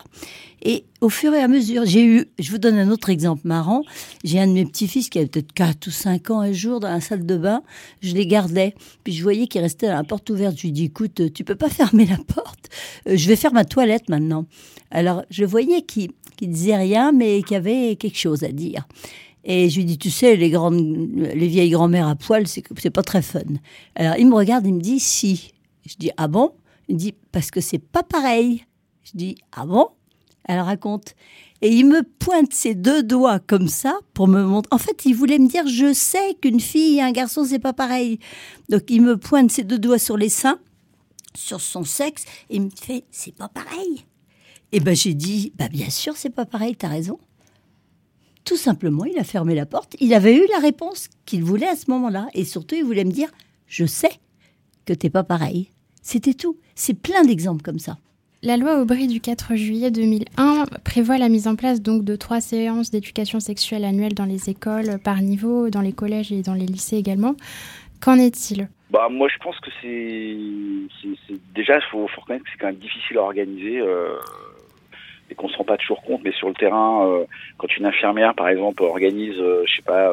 Et 0.66 0.86
au 1.02 1.10
fur 1.10 1.34
et 1.34 1.40
à 1.40 1.48
mesure, 1.48 1.84
j'ai 1.84 2.04
eu, 2.04 2.24
je 2.38 2.50
vous 2.50 2.56
donne 2.56 2.76
un 2.76 2.90
autre 2.90 3.10
exemple 3.10 3.42
marrant. 3.44 3.82
J'ai 4.24 4.40
un 4.40 4.46
de 4.46 4.52
mes 4.52 4.64
petits-fils 4.64 5.10
qui 5.10 5.18
avait 5.18 5.26
peut-être 5.26 5.52
4 5.52 5.86
ou 5.86 5.90
5 5.90 6.30
ans 6.30 6.40
un 6.40 6.52
jour 6.52 6.80
dans 6.80 6.88
la 6.88 7.02
salle 7.02 7.26
de 7.26 7.36
bain. 7.36 7.62
Je 8.00 8.14
les 8.14 8.26
gardais. 8.26 8.74
Puis 9.04 9.12
je 9.12 9.22
voyais 9.22 9.46
qu'il 9.46 9.60
restait 9.60 9.88
à 9.88 9.94
la 9.94 10.04
porte 10.04 10.30
ouverte. 10.30 10.56
Je 10.56 10.62
lui 10.62 10.72
dis, 10.72 10.84
écoute, 10.84 11.34
tu 11.34 11.44
peux 11.44 11.54
pas 11.54 11.68
fermer 11.68 12.06
la 12.06 12.16
porte. 12.16 12.70
Euh, 13.06 13.16
je 13.16 13.28
vais 13.28 13.36
faire 13.36 13.52
ma 13.52 13.66
toilette 13.66 14.08
maintenant. 14.08 14.46
Alors, 14.90 15.22
je 15.28 15.44
voyais 15.44 15.82
qu'il 15.82 16.12
disait 16.50 16.76
rien, 16.76 17.12
mais 17.12 17.42
qu'il 17.42 17.54
y 17.54 17.56
avait 17.56 17.96
quelque 17.96 18.18
chose 18.18 18.44
à 18.44 18.52
dire. 18.52 18.86
Et 19.44 19.68
je 19.68 19.76
lui 19.76 19.84
dis, 19.84 19.98
tu 19.98 20.10
sais, 20.10 20.36
les 20.36 20.50
grandes, 20.50 20.80
les 21.16 21.48
vieilles 21.48 21.70
grand-mères 21.70 22.08
à 22.08 22.16
poil, 22.16 22.46
c'est, 22.46 22.62
c'est 22.78 22.90
pas 22.90 23.02
très 23.02 23.22
fun. 23.22 23.40
Alors, 23.94 24.16
il 24.16 24.26
me 24.26 24.34
regarde, 24.34 24.66
il 24.66 24.74
me 24.74 24.80
dit, 24.80 25.00
si. 25.00 25.52
Je 25.84 25.96
dis, 25.98 26.10
ah 26.16 26.28
bon? 26.28 26.52
Il 26.88 26.94
me 26.94 27.00
dit, 27.00 27.14
parce 27.30 27.50
que 27.50 27.60
c'est 27.60 27.78
pas 27.78 28.02
pareil. 28.02 28.64
Je 29.02 29.12
dis, 29.14 29.36
ah 29.52 29.66
bon? 29.66 29.88
Elle 30.44 30.60
raconte. 30.60 31.14
Et 31.62 31.68
il 31.68 31.86
me 31.86 32.02
pointe 32.02 32.52
ses 32.52 32.74
deux 32.74 33.02
doigts 33.02 33.38
comme 33.38 33.68
ça 33.68 33.98
pour 34.12 34.28
me 34.28 34.42
montrer. 34.42 34.68
En 34.70 34.78
fait, 34.78 35.06
il 35.06 35.14
voulait 35.14 35.38
me 35.38 35.48
dire 35.48 35.66
je 35.66 35.94
sais 35.94 36.36
qu'une 36.40 36.60
fille 36.60 36.98
et 36.98 37.00
un 37.00 37.12
garçon, 37.12 37.44
c'est 37.44 37.58
pas 37.58 37.72
pareil. 37.72 38.18
Donc 38.68 38.82
il 38.88 39.00
me 39.00 39.16
pointe 39.16 39.50
ses 39.50 39.64
deux 39.64 39.78
doigts 39.78 39.98
sur 39.98 40.18
les 40.18 40.28
seins, 40.28 40.58
sur 41.34 41.62
son 41.62 41.84
sexe, 41.84 42.24
et 42.50 42.56
il 42.56 42.62
me 42.62 42.70
fait 42.70 43.04
c'est 43.10 43.34
pas 43.34 43.48
pareil. 43.48 44.04
Et 44.74 44.80
ben 44.80 44.96
j'ai 44.96 45.14
dit 45.14 45.52
bah 45.56 45.68
bien 45.68 45.88
sûr, 45.88 46.16
c'est 46.16 46.34
pas 46.34 46.46
pareil, 46.46 46.74
t'as 46.74 46.88
raison. 46.88 47.20
Tout 48.44 48.56
simplement, 48.56 49.04
il 49.04 49.16
a 49.20 49.22
fermé 49.22 49.54
la 49.54 49.66
porte. 49.66 49.94
Il 50.00 50.12
avait 50.12 50.36
eu 50.36 50.44
la 50.50 50.58
réponse 50.58 51.08
qu'il 51.26 51.44
voulait 51.44 51.68
à 51.68 51.76
ce 51.76 51.88
moment-là. 51.92 52.26
Et 52.34 52.44
surtout, 52.44 52.74
il 52.74 52.82
voulait 52.82 53.04
me 53.04 53.12
dire 53.12 53.28
je 53.68 53.86
sais 53.86 54.10
que 54.84 54.92
t'es 54.92 55.10
pas 55.10 55.22
pareil. 55.22 55.70
C'était 56.02 56.34
tout. 56.34 56.58
C'est 56.74 57.00
plein 57.00 57.22
d'exemples 57.22 57.62
comme 57.62 57.78
ça. 57.78 57.98
La 58.42 58.56
loi 58.56 58.80
Aubry 58.80 59.06
du 59.06 59.20
4 59.20 59.54
juillet 59.54 59.92
2001 59.92 60.64
prévoit 60.82 61.18
la 61.18 61.28
mise 61.28 61.46
en 61.46 61.54
place 61.54 61.80
donc 61.80 62.04
de 62.04 62.16
trois 62.16 62.40
séances 62.40 62.90
d'éducation 62.90 63.38
sexuelle 63.38 63.84
annuelles 63.84 64.14
dans 64.14 64.24
les 64.24 64.50
écoles 64.50 64.98
par 65.04 65.22
niveau, 65.22 65.70
dans 65.70 65.82
les 65.82 65.92
collèges 65.92 66.32
et 66.32 66.42
dans 66.42 66.54
les 66.54 66.66
lycées 66.66 66.96
également. 66.96 67.36
Qu'en 68.00 68.18
est-il? 68.18 68.68
Bah, 68.90 69.08
moi, 69.08 69.28
je 69.28 69.38
pense 69.38 69.58
que 69.60 69.70
c'est, 69.80 70.36
déjà, 71.54 71.76
il 71.76 71.82
faut, 71.90 72.06
reconnaître 72.06 72.44
que 72.44 72.50
c'est 72.52 72.58
quand 72.58 72.66
même 72.66 72.76
difficile 72.76 73.18
à 73.18 73.22
organiser 73.22 73.80
euh, 73.80 74.18
et 75.30 75.34
qu'on 75.34 75.48
se 75.48 75.56
rend 75.56 75.64
pas 75.64 75.76
toujours 75.76 76.02
compte. 76.02 76.22
Mais 76.24 76.32
sur 76.32 76.48
le 76.48 76.54
terrain, 76.54 77.08
euh, 77.08 77.24
quand 77.58 77.76
une 77.76 77.86
infirmière, 77.86 78.34
par 78.34 78.48
exemple, 78.48 78.82
organise, 78.82 79.38
euh, 79.38 79.64
je 79.66 79.76
sais 79.76 79.82
pas, 79.82 80.12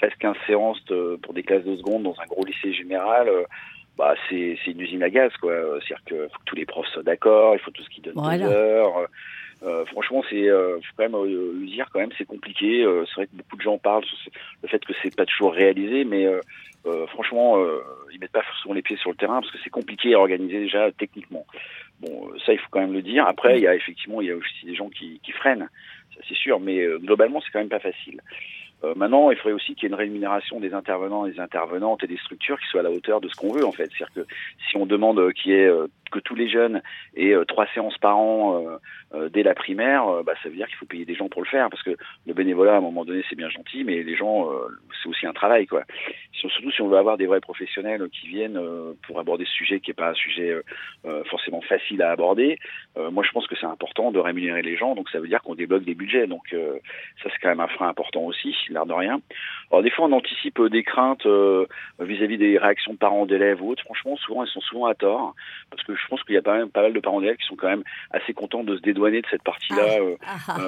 13-15 0.00 0.34
séances 0.46 0.82
pour 1.22 1.34
des 1.34 1.42
classes 1.42 1.64
de 1.64 1.76
seconde 1.76 2.04
dans 2.04 2.16
un 2.20 2.26
gros 2.26 2.44
lycée 2.44 2.72
général, 2.72 3.28
bah, 3.98 4.14
c'est 4.28 4.56
une 4.66 4.80
usine 4.80 5.02
à 5.02 5.10
gaz, 5.10 5.32
quoi. 5.40 5.52
C'est-à-dire 5.80 6.04
qu'il 6.06 6.16
faut 6.16 6.38
que 6.38 6.44
tous 6.46 6.56
les 6.56 6.66
profs 6.66 6.88
soient 6.88 7.02
d'accord, 7.02 7.54
il 7.54 7.58
faut 7.58 7.70
tout 7.70 7.82
ce 7.82 7.90
qui 7.90 8.00
donne 8.00 8.14
des 8.14 8.44
heures. 8.44 9.06
Euh, 9.62 9.84
franchement, 9.86 10.22
c'est 10.30 10.48
euh, 10.48 10.76
faut 10.76 10.94
quand 10.96 11.04
même 11.04 11.14
euh, 11.14 11.52
le 11.60 11.66
dire 11.66 11.88
quand 11.92 12.00
même, 12.00 12.10
c'est 12.16 12.24
compliqué. 12.24 12.82
Euh, 12.82 13.04
c'est 13.06 13.14
vrai 13.14 13.26
que 13.26 13.36
beaucoup 13.36 13.56
de 13.56 13.62
gens 13.62 13.76
parlent 13.76 14.04
sur 14.04 14.16
le 14.62 14.68
fait 14.68 14.82
que 14.84 14.92
c'est 15.02 15.14
pas 15.14 15.26
toujours 15.26 15.52
réalisé, 15.52 16.04
mais 16.04 16.26
euh, 16.26 17.06
franchement, 17.08 17.58
ils 18.10 18.18
mettent 18.18 18.32
pas 18.32 18.42
forcément 18.42 18.74
les 18.74 18.82
pieds 18.82 18.96
sur 18.96 19.10
le 19.10 19.16
terrain 19.16 19.40
parce 19.40 19.52
que 19.52 19.58
c'est 19.62 19.70
compliqué 19.70 20.14
à 20.14 20.18
organiser 20.18 20.60
déjà 20.60 20.90
techniquement. 20.92 21.44
Bon, 22.00 22.30
ça 22.44 22.52
il 22.52 22.58
faut 22.58 22.68
quand 22.70 22.80
même 22.80 22.92
le 22.92 23.02
dire. 23.02 23.26
Après, 23.26 23.58
il 23.58 23.62
y 23.62 23.66
a 23.66 23.74
effectivement, 23.74 24.20
il 24.20 24.28
y 24.28 24.30
a 24.30 24.36
aussi 24.36 24.66
des 24.66 24.74
gens 24.74 24.88
qui, 24.88 25.20
freinent, 25.32 25.68
ça 26.14 26.20
c'est 26.28 26.36
sûr, 26.36 26.60
mais 26.60 26.84
globalement, 26.98 27.40
c'est 27.40 27.50
quand 27.52 27.58
même 27.58 27.68
pas 27.68 27.80
facile. 27.80 28.20
Euh, 28.84 28.94
maintenant, 28.96 29.30
il 29.30 29.36
faudrait 29.36 29.52
aussi 29.52 29.74
qu'il 29.74 29.84
y 29.84 29.86
ait 29.86 29.88
une 29.88 29.94
rémunération 29.94 30.58
des 30.58 30.72
intervenants 30.72 31.26
et 31.26 31.32
des 31.32 31.40
intervenantes 31.40 32.02
et 32.02 32.06
des 32.06 32.16
structures 32.16 32.58
qui 32.58 32.66
soit 32.68 32.80
à 32.80 32.82
la 32.82 32.90
hauteur 32.90 33.20
de 33.20 33.28
ce 33.28 33.34
qu'on 33.34 33.52
veut 33.52 33.64
en 33.64 33.72
fait. 33.72 33.90
C'est-à-dire 33.90 34.14
que 34.14 34.26
si 34.68 34.76
on 34.76 34.86
demande 34.86 35.32
qu'il 35.34 35.52
y 35.52 35.54
ait 35.54 35.66
euh, 35.66 35.86
que 36.10 36.18
tous 36.18 36.34
les 36.34 36.48
jeunes 36.48 36.82
aient 37.14 37.34
euh, 37.34 37.44
trois 37.44 37.66
séances 37.74 37.98
par 37.98 38.18
an 38.18 38.62
dès 39.32 39.42
la 39.42 39.54
primaire, 39.54 40.22
bah, 40.24 40.34
ça 40.42 40.48
veut 40.48 40.54
dire 40.54 40.68
qu'il 40.68 40.76
faut 40.76 40.86
payer 40.86 41.04
des 41.04 41.16
gens 41.16 41.28
pour 41.28 41.42
le 41.42 41.48
faire 41.48 41.68
parce 41.68 41.82
que 41.82 41.96
le 42.26 42.32
bénévolat 42.32 42.74
à 42.74 42.76
un 42.76 42.80
moment 42.80 43.04
donné 43.04 43.24
c'est 43.28 43.34
bien 43.34 43.48
gentil, 43.48 43.82
mais 43.82 44.04
les 44.04 44.16
gens 44.16 44.48
c'est 45.02 45.08
aussi 45.08 45.26
un 45.26 45.32
travail 45.32 45.66
quoi. 45.66 45.82
Surtout 46.48 46.70
si 46.70 46.82
on 46.82 46.88
veut 46.88 46.96
avoir 46.96 47.16
des 47.16 47.26
vrais 47.26 47.40
professionnels 47.40 48.08
qui 48.10 48.28
viennent 48.28 48.60
pour 49.06 49.20
aborder 49.20 49.44
ce 49.44 49.52
sujet 49.52 49.80
qui 49.80 49.90
est 49.90 49.94
pas 49.94 50.10
un 50.10 50.14
sujet 50.14 50.56
forcément 51.26 51.60
facile 51.60 52.02
à 52.02 52.10
aborder. 52.10 52.58
moi 52.96 53.24
je 53.26 53.30
pense 53.32 53.46
que 53.46 53.56
c'est 53.56 53.66
important 53.66 54.10
de 54.10 54.18
rémunérer 54.18 54.62
les 54.62 54.76
gens, 54.76 54.94
donc 54.94 55.08
ça 55.10 55.20
veut 55.20 55.28
dire 55.28 55.42
qu'on 55.42 55.54
débloque 55.54 55.84
des 55.84 55.94
budgets. 55.94 56.26
Donc 56.26 56.54
ça 57.22 57.30
c'est 57.30 57.38
quand 57.42 57.48
même 57.48 57.60
un 57.60 57.68
frein 57.68 57.88
important 57.88 58.22
aussi 58.22 58.54
l'air 58.70 58.86
de 58.86 58.92
rien. 58.92 59.20
Alors 59.70 59.82
des 59.82 59.90
fois, 59.90 60.06
on 60.06 60.12
anticipe 60.12 60.58
euh, 60.58 60.68
des 60.68 60.82
craintes 60.82 61.26
euh, 61.26 61.66
vis-à-vis 62.00 62.38
des 62.38 62.58
réactions 62.58 62.92
de 62.92 62.98
parents 62.98 63.26
d'élèves 63.26 63.62
ou 63.62 63.70
autres. 63.70 63.82
Franchement, 63.84 64.16
souvent, 64.16 64.42
elles 64.42 64.50
sont 64.50 64.60
souvent 64.60 64.86
à 64.86 64.94
tort, 64.94 65.34
parce 65.70 65.82
que 65.84 65.94
je 65.94 66.06
pense 66.08 66.22
qu'il 66.24 66.34
y 66.34 66.38
a 66.38 66.42
pas, 66.42 66.56
même, 66.56 66.70
pas 66.70 66.82
mal 66.82 66.92
de 66.92 67.00
parents 67.00 67.20
d'élèves 67.20 67.36
qui 67.36 67.46
sont 67.46 67.56
quand 67.56 67.68
même 67.68 67.84
assez 68.10 68.32
contents 68.32 68.64
de 68.64 68.76
se 68.76 68.82
dédouaner 68.82 69.20
de 69.22 69.26
cette 69.30 69.42
partie-là 69.42 70.00
euh, 70.00 70.16
ah, 70.26 70.36
ah. 70.48 70.58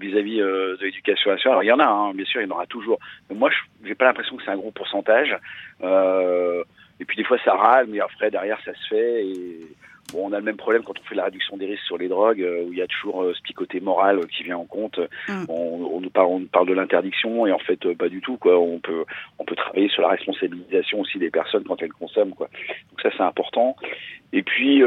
vis-à-vis 0.00 0.38
de 0.38 0.78
l'éducation 0.80 1.30
nationale. 1.30 1.58
Alors 1.58 1.64
il 1.64 1.68
y 1.68 1.72
en 1.72 1.80
a, 1.80 1.86
hein, 1.86 2.14
bien 2.14 2.24
sûr, 2.24 2.40
il 2.40 2.44
y 2.44 2.46
en 2.50 2.54
aura 2.54 2.66
toujours. 2.66 2.98
Mais 3.28 3.36
moi, 3.36 3.50
je 3.50 3.88
n'ai 3.88 3.94
pas 3.94 4.04
l'impression 4.04 4.36
que 4.36 4.42
c'est 4.44 4.50
un 4.50 4.56
gros 4.56 4.70
pourcentage. 4.70 4.97
Et 7.00 7.04
puis 7.04 7.16
des 7.16 7.24
fois, 7.24 7.38
ça 7.44 7.54
râle, 7.54 7.86
mais 7.88 8.00
après, 8.00 8.30
derrière, 8.30 8.58
ça 8.64 8.72
se 8.74 8.88
fait. 8.88 9.24
Et 9.24 9.60
Bon, 10.12 10.26
on 10.28 10.32
a 10.32 10.38
le 10.38 10.44
même 10.44 10.56
problème 10.56 10.82
quand 10.84 10.98
on 10.98 11.02
fait 11.02 11.14
la 11.14 11.24
réduction 11.24 11.56
des 11.56 11.66
risques 11.66 11.84
sur 11.84 11.98
les 11.98 12.08
drogues, 12.08 12.40
euh, 12.40 12.64
où 12.64 12.72
il 12.72 12.78
y 12.78 12.82
a 12.82 12.86
toujours 12.86 13.22
euh, 13.22 13.34
ce 13.34 13.42
petit 13.42 13.52
côté 13.52 13.80
moral 13.80 14.26
qui 14.28 14.42
vient 14.42 14.56
en 14.56 14.64
compte. 14.64 14.98
Mm. 15.28 15.44
On, 15.48 15.90
on, 15.92 16.00
nous 16.00 16.10
parle, 16.10 16.28
on 16.28 16.44
parle 16.46 16.68
de 16.68 16.72
l'interdiction 16.72 17.46
et 17.46 17.52
en 17.52 17.58
fait 17.58 17.84
euh, 17.84 17.94
pas 17.94 18.08
du 18.08 18.20
tout. 18.20 18.38
Quoi. 18.38 18.58
On 18.58 18.78
peut, 18.78 19.04
on 19.38 19.44
peut 19.44 19.54
travailler 19.54 19.88
sur 19.88 20.02
la 20.02 20.08
responsabilisation 20.08 21.00
aussi 21.00 21.18
des 21.18 21.30
personnes 21.30 21.64
quand 21.64 21.82
elles 21.82 21.92
consomment. 21.92 22.34
Quoi. 22.34 22.48
Donc 22.90 23.00
ça 23.02 23.10
c'est 23.16 23.22
important. 23.22 23.76
Et 24.32 24.42
puis 24.42 24.82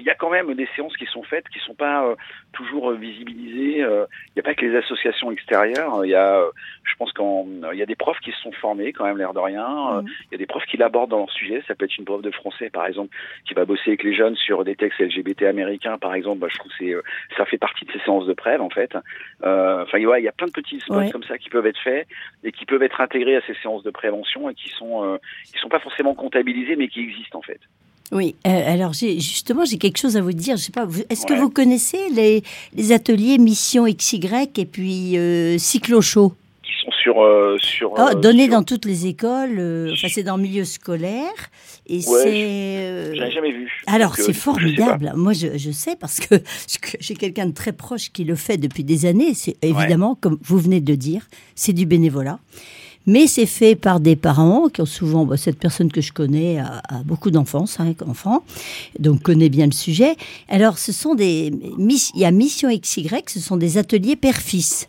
il 0.00 0.06
y 0.06 0.10
a 0.10 0.14
quand 0.14 0.30
même 0.30 0.54
des 0.54 0.68
séances 0.74 0.96
qui 0.96 1.06
sont 1.06 1.22
faites, 1.22 1.48
qui 1.50 1.58
sont 1.60 1.74
pas 1.74 2.04
euh, 2.04 2.16
toujours 2.52 2.92
visibilisées. 2.92 3.78
Il 3.80 4.32
n'y 4.34 4.40
a 4.40 4.42
pas 4.42 4.54
que 4.54 4.64
les 4.64 4.76
associations 4.76 5.30
extérieures. 5.30 6.04
Il 6.04 6.10
y 6.10 6.14
a, 6.14 6.42
je 6.84 6.94
pense 6.96 7.12
qu'il 7.12 7.78
y 7.78 7.82
a 7.82 7.86
des 7.86 7.96
profs 7.96 8.18
qui 8.20 8.32
se 8.32 8.40
sont 8.40 8.52
formés 8.52 8.92
quand 8.92 9.04
même, 9.04 9.18
l'air 9.18 9.34
de 9.34 9.38
rien. 9.38 10.00
Mm. 10.00 10.06
Il 10.06 10.32
y 10.32 10.34
a 10.36 10.38
des 10.38 10.46
profs 10.46 10.64
qui 10.66 10.76
l'abordent 10.76 11.10
dans 11.10 11.18
leur 11.18 11.30
sujet. 11.30 11.62
Ça 11.68 11.74
peut 11.74 11.84
être 11.84 11.96
une 11.98 12.04
prof 12.04 12.22
de 12.22 12.30
français, 12.30 12.70
par 12.70 12.86
exemple, 12.86 13.14
qui 13.46 13.54
va 13.54 13.64
bosser 13.64 13.90
avec 13.90 14.02
les 14.02 14.14
jeunes 14.14 14.36
sur 14.36 14.64
des 14.64 14.74
textes 14.74 15.00
LGBT 15.00 15.42
américains, 15.42 15.98
par 15.98 16.14
exemple. 16.14 16.38
Bah, 16.38 16.48
je 16.50 16.58
trouve 16.58 16.72
que 16.78 17.02
ça 17.36 17.44
fait 17.44 17.58
partie 17.58 17.84
de 17.84 17.92
ces 17.92 18.00
séances 18.00 18.26
de 18.26 18.32
prêve, 18.32 18.62
en 18.62 18.70
fait. 18.70 18.96
Enfin, 19.42 19.98
il 19.98 20.24
y 20.24 20.28
a 20.28 20.32
plein 20.32 20.46
de 20.46 20.52
petits 20.52 20.80
spots 20.80 21.10
comme 21.12 21.24
ça 21.24 21.38
qui 21.38 21.50
peuvent 21.50 21.66
être 21.66 21.80
faits 21.80 22.06
et 22.42 22.52
qui 22.52 22.64
peuvent 22.64 22.82
être 22.82 23.00
intégrés 23.00 23.36
à 23.36 23.42
ces 23.46 23.54
séances 23.54 23.82
de 23.82 23.90
prévention 23.90 24.48
et 24.48 24.54
qui 24.54 24.70
sont, 24.70 25.18
qui 25.52 25.58
sont 25.58 25.68
pas 25.68 25.80
forcément 25.80 26.14
comptabilisés, 26.14 26.76
mais 26.76 26.88
qui 26.88 27.00
existent 27.00 27.38
en 27.38 27.42
fait. 27.42 27.60
Oui, 28.12 28.34
euh, 28.46 28.72
alors 28.72 28.92
justement, 28.92 29.64
j'ai 29.64 29.78
quelque 29.78 29.98
chose 29.98 30.16
à 30.16 30.20
vous 30.20 30.32
dire. 30.32 30.56
Je 30.56 30.62
sais 30.62 30.72
pas, 30.72 30.86
est-ce 31.08 31.26
que 31.26 31.34
vous 31.34 31.50
connaissez 31.50 32.08
les, 32.12 32.42
les, 32.74 32.92
ateliers 32.92 33.38
Mission 33.38 33.84
XY 33.86 34.48
et 34.56 34.64
puis 34.64 35.16
euh, 35.16 35.58
Cyclo 35.58 36.00
Show? 36.00 36.34
Qui 36.64 36.72
sont 36.84 36.90
sur. 36.90 37.22
Euh, 37.22 37.56
sur 37.60 37.92
oh, 37.96 38.14
donnés 38.14 38.48
dans 38.48 38.64
toutes 38.64 38.84
les 38.84 39.06
écoles, 39.06 39.90
enfin, 39.92 40.08
c'est 40.10 40.24
dans 40.24 40.36
le 40.36 40.42
milieu 40.42 40.64
scolaire. 40.64 41.50
Et 41.86 42.00
c'est. 42.00 43.14
J'en 43.14 43.30
jamais 43.30 43.52
vu. 43.52 43.70
Alors, 43.86 44.16
c'est 44.16 44.32
formidable. 44.32 45.12
Moi, 45.14 45.32
je, 45.32 45.56
je, 45.56 45.70
sais 45.70 45.94
parce 45.94 46.18
que 46.18 46.34
j'ai 46.66 47.14
quelqu'un 47.14 47.46
de 47.46 47.54
très 47.54 47.72
proche 47.72 48.10
qui 48.10 48.24
le 48.24 48.34
fait 48.34 48.56
depuis 48.56 48.82
des 48.82 49.06
années. 49.06 49.34
C'est 49.34 49.56
évidemment, 49.62 50.16
comme 50.20 50.38
vous 50.42 50.58
venez 50.58 50.80
de 50.80 50.90
le 50.90 50.96
dire, 50.96 51.28
c'est 51.54 51.72
du 51.72 51.86
bénévolat 51.86 52.40
mais 53.10 53.26
c'est 53.26 53.46
fait 53.46 53.74
par 53.74 53.98
des 53.98 54.14
parents 54.14 54.68
qui 54.68 54.80
ont 54.80 54.86
souvent, 54.86 55.26
bah, 55.26 55.36
cette 55.36 55.58
personne 55.58 55.90
que 55.90 56.00
je 56.00 56.12
connais 56.12 56.60
a, 56.60 57.02
beaucoup 57.04 57.32
d'enfants, 57.32 57.66
cinq 57.66 58.02
enfants, 58.02 58.44
donc 59.00 59.22
connaît 59.22 59.48
bien 59.48 59.66
le 59.66 59.72
sujet. 59.72 60.14
Alors, 60.48 60.78
ce 60.78 60.92
sont 60.92 61.16
des, 61.16 61.50
il 61.76 62.20
y 62.20 62.24
a 62.24 62.30
Mission 62.30 62.68
XY, 62.70 63.08
ce 63.26 63.40
sont 63.40 63.56
des 63.56 63.78
ateliers 63.78 64.14
père-fils. 64.14 64.88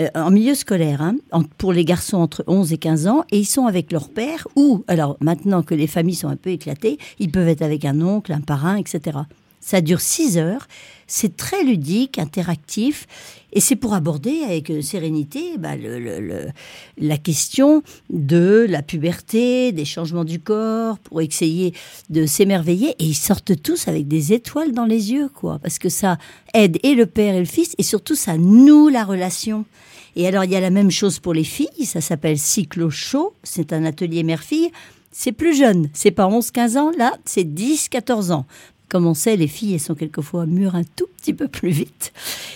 Euh, 0.00 0.08
en 0.16 0.32
milieu 0.32 0.56
scolaire, 0.56 1.02
hein, 1.02 1.14
pour 1.56 1.72
les 1.72 1.84
garçons 1.84 2.16
entre 2.16 2.42
11 2.48 2.72
et 2.72 2.78
15 2.78 3.06
ans, 3.06 3.24
et 3.30 3.38
ils 3.38 3.44
sont 3.44 3.66
avec 3.66 3.92
leur 3.92 4.08
père, 4.08 4.48
ou, 4.56 4.84
alors 4.88 5.16
maintenant 5.20 5.62
que 5.62 5.76
les 5.76 5.86
familles 5.86 6.16
sont 6.16 6.28
un 6.28 6.36
peu 6.36 6.50
éclatées, 6.50 6.98
ils 7.20 7.30
peuvent 7.30 7.46
être 7.48 7.62
avec 7.62 7.84
un 7.84 8.00
oncle, 8.00 8.32
un 8.32 8.40
parrain, 8.40 8.74
etc. 8.76 9.18
Ça 9.60 9.80
dure 9.80 10.00
6 10.00 10.36
heures, 10.36 10.66
c'est 11.06 11.36
très 11.36 11.62
ludique, 11.62 12.18
interactif, 12.18 13.06
et 13.52 13.60
c'est 13.60 13.76
pour 13.76 13.94
aborder 13.94 14.42
avec 14.44 14.70
euh, 14.70 14.80
sérénité 14.80 15.58
bah, 15.58 15.76
le, 15.76 16.48
la 16.98 17.16
question 17.18 17.82
de 18.10 18.66
la 18.68 18.82
puberté, 18.82 19.72
des 19.72 19.84
changements 19.84 20.24
du 20.24 20.40
corps, 20.40 20.98
pour 20.98 21.20
essayer 21.20 21.74
de 22.08 22.24
s'émerveiller. 22.24 22.90
Et 22.98 23.04
ils 23.04 23.14
sortent 23.14 23.60
tous 23.62 23.88
avec 23.88 24.08
des 24.08 24.32
étoiles 24.32 24.72
dans 24.72 24.86
les 24.86 25.12
yeux, 25.12 25.28
quoi, 25.28 25.58
parce 25.62 25.78
que 25.78 25.88
ça 25.88 26.18
aide 26.54 26.78
et 26.82 26.94
le 26.94 27.06
père 27.06 27.34
et 27.34 27.40
le 27.40 27.44
fils, 27.44 27.74
et 27.78 27.82
surtout 27.82 28.14
ça 28.14 28.38
noue 28.38 28.88
la 28.88 29.04
relation. 29.04 29.64
Et 30.16 30.26
alors 30.26 30.44
il 30.44 30.50
y 30.50 30.56
a 30.56 30.60
la 30.60 30.70
même 30.70 30.90
chose 30.90 31.18
pour 31.18 31.34
les 31.34 31.44
filles, 31.44 31.84
ça 31.84 32.00
s'appelle 32.00 32.38
Cyclo 32.38 32.90
Show, 32.90 33.34
c'est 33.42 33.72
un 33.72 33.84
atelier 33.84 34.22
mère-fille. 34.22 34.70
C'est 35.14 35.32
plus 35.32 35.54
jeune, 35.54 35.90
c'est 35.92 36.10
pas 36.10 36.26
11-15 36.26 36.78
ans, 36.78 36.90
là, 36.96 37.12
c'est 37.26 37.44
10-14 37.44 38.32
ans. 38.32 38.46
Comme 38.88 39.06
on 39.06 39.14
sait, 39.14 39.36
les 39.36 39.48
filles, 39.48 39.74
elles 39.74 39.80
sont 39.80 39.94
quelquefois 39.94 40.44
mûres 40.46 40.74
un 40.74 40.84
tout 40.84 41.06
petit 41.18 41.32
peu 41.32 41.48
plus 41.48 41.70
vite. 41.70 42.12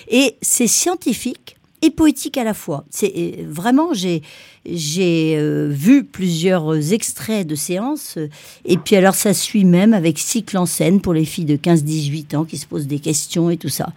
Et 0.09 0.37
c'est 0.43 0.67
scientifique 0.67 1.57
et 1.83 1.91
poétique 1.91 2.39
à 2.39 2.45
la 2.45 2.55
fois. 2.55 2.85
C'est 2.91 3.13
euh, 3.17 3.45
vraiment 3.49 3.93
j'ai 3.93 4.23
j'ai 4.65 5.37
euh, 5.37 5.69
vu 5.71 6.05
plusieurs 6.05 6.93
extraits 6.93 7.47
de 7.47 7.55
séances 7.55 8.19
et 8.65 8.77
puis 8.79 8.97
alors 8.97 9.15
ça 9.15 9.35
suit 9.35 9.65
même 9.65 9.95
avec 9.95 10.19
cycle 10.19 10.59
en 10.59 10.67
scène 10.67 11.01
pour 11.01 11.13
les 11.13 11.25
filles 11.25 11.45
de 11.45 11.57
15-18 11.57 12.37
ans 12.37 12.45
qui 12.45 12.59
se 12.59 12.67
posent 12.67 12.87
des 12.87 12.99
questions 12.99 13.51
et 13.51 13.57
tout 13.57 13.69
ça. 13.69 13.93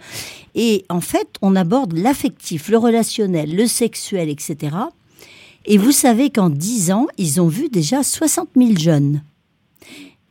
Et 0.54 0.84
en 0.88 1.00
fait, 1.00 1.28
on 1.42 1.56
aborde 1.56 1.96
l'affectif, 1.96 2.68
le 2.68 2.78
relationnel, 2.78 3.54
le 3.54 3.66
sexuel, 3.66 4.28
etc. 4.28 4.76
Et 5.66 5.78
vous 5.78 5.92
savez 5.92 6.30
qu'en 6.30 6.50
10 6.50 6.90
ans, 6.92 7.06
ils 7.18 7.40
ont 7.40 7.48
vu 7.48 7.68
déjà 7.68 8.02
60 8.02 8.48
000 8.56 8.78
jeunes. 8.78 9.22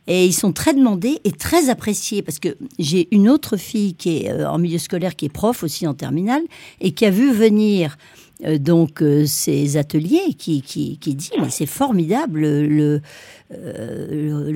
Et 0.06 0.26
ils 0.26 0.32
sont 0.32 0.52
très 0.52 0.74
demandés 0.74 1.18
et 1.24 1.32
très 1.32 1.68
appréciés 1.68 2.22
parce 2.22 2.38
que 2.38 2.56
j'ai 2.78 3.08
une 3.14 3.28
autre 3.28 3.56
fille 3.56 3.94
qui 3.94 4.18
est 4.18 4.30
euh, 4.30 4.48
en 4.48 4.58
milieu 4.58 4.78
scolaire, 4.78 5.14
qui 5.14 5.26
est 5.26 5.30
prof 5.30 5.62
aussi 5.62 5.86
en 5.86 5.94
terminale, 5.94 6.42
et 6.80 6.92
qui 6.92 7.04
a 7.06 7.10
vu 7.10 7.32
venir 7.32 7.96
euh, 8.44 8.58
donc 8.58 9.02
euh, 9.02 9.26
ces 9.26 9.76
ateliers 9.76 10.34
qui, 10.36 10.62
qui, 10.62 10.96
dit 10.96 11.30
mais 11.38 11.50
c'est 11.50 11.66
formidable 11.66 12.40
le, 12.40 13.02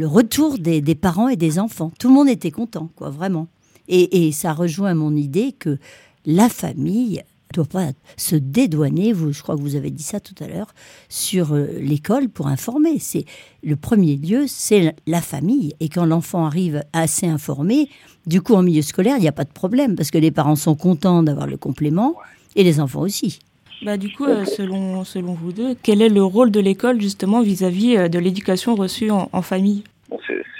retour 0.06 0.58
des, 0.58 0.80
des, 0.80 0.94
parents 0.94 1.28
et 1.28 1.36
des 1.36 1.58
enfants. 1.58 1.92
Tout 1.98 2.08
le 2.08 2.14
monde 2.14 2.28
était 2.28 2.50
content, 2.50 2.90
quoi, 2.96 3.10
vraiment. 3.10 3.48
Et, 3.86 4.26
et 4.26 4.32
ça 4.32 4.54
rejoint 4.54 4.94
mon 4.94 5.14
idée 5.14 5.52
que 5.52 5.78
la 6.24 6.48
famille 6.48 7.22
doit 7.54 7.64
pas 7.64 7.88
se 8.16 8.36
dédouaner, 8.36 9.12
vous, 9.12 9.32
je 9.32 9.42
crois 9.42 9.56
que 9.56 9.60
vous 9.60 9.76
avez 9.76 9.90
dit 9.90 10.02
ça 10.02 10.20
tout 10.20 10.34
à 10.40 10.48
l'heure, 10.48 10.74
sur 11.08 11.54
euh, 11.54 11.66
l'école 11.78 12.28
pour 12.28 12.48
informer. 12.48 12.98
C'est 12.98 13.24
le 13.62 13.76
premier 13.76 14.16
lieu, 14.16 14.44
c'est 14.46 14.94
la 15.06 15.20
famille. 15.20 15.74
Et 15.80 15.88
quand 15.88 16.06
l'enfant 16.06 16.46
arrive 16.46 16.82
assez 16.92 17.26
informé, 17.26 17.88
du 18.26 18.40
coup 18.40 18.54
en 18.54 18.62
milieu 18.62 18.82
scolaire, 18.82 19.16
il 19.16 19.22
n'y 19.22 19.28
a 19.28 19.32
pas 19.32 19.44
de 19.44 19.52
problème 19.52 19.96
parce 19.96 20.10
que 20.10 20.18
les 20.18 20.30
parents 20.30 20.56
sont 20.56 20.74
contents 20.74 21.22
d'avoir 21.22 21.46
le 21.46 21.56
complément 21.56 22.14
et 22.56 22.64
les 22.64 22.80
enfants 22.80 23.00
aussi. 23.00 23.38
Bah, 23.82 23.96
du 23.96 24.12
coup, 24.12 24.24
euh, 24.24 24.44
selon, 24.44 25.04
selon 25.04 25.34
vous 25.34 25.52
deux, 25.52 25.74
quel 25.82 26.00
est 26.00 26.08
le 26.08 26.22
rôle 26.22 26.50
de 26.50 26.60
l'école 26.60 27.00
justement 27.00 27.42
vis-à-vis 27.42 27.96
euh, 27.96 28.08
de 28.08 28.18
l'éducation 28.18 28.74
reçue 28.74 29.10
en 29.10 29.42
famille? 29.42 29.82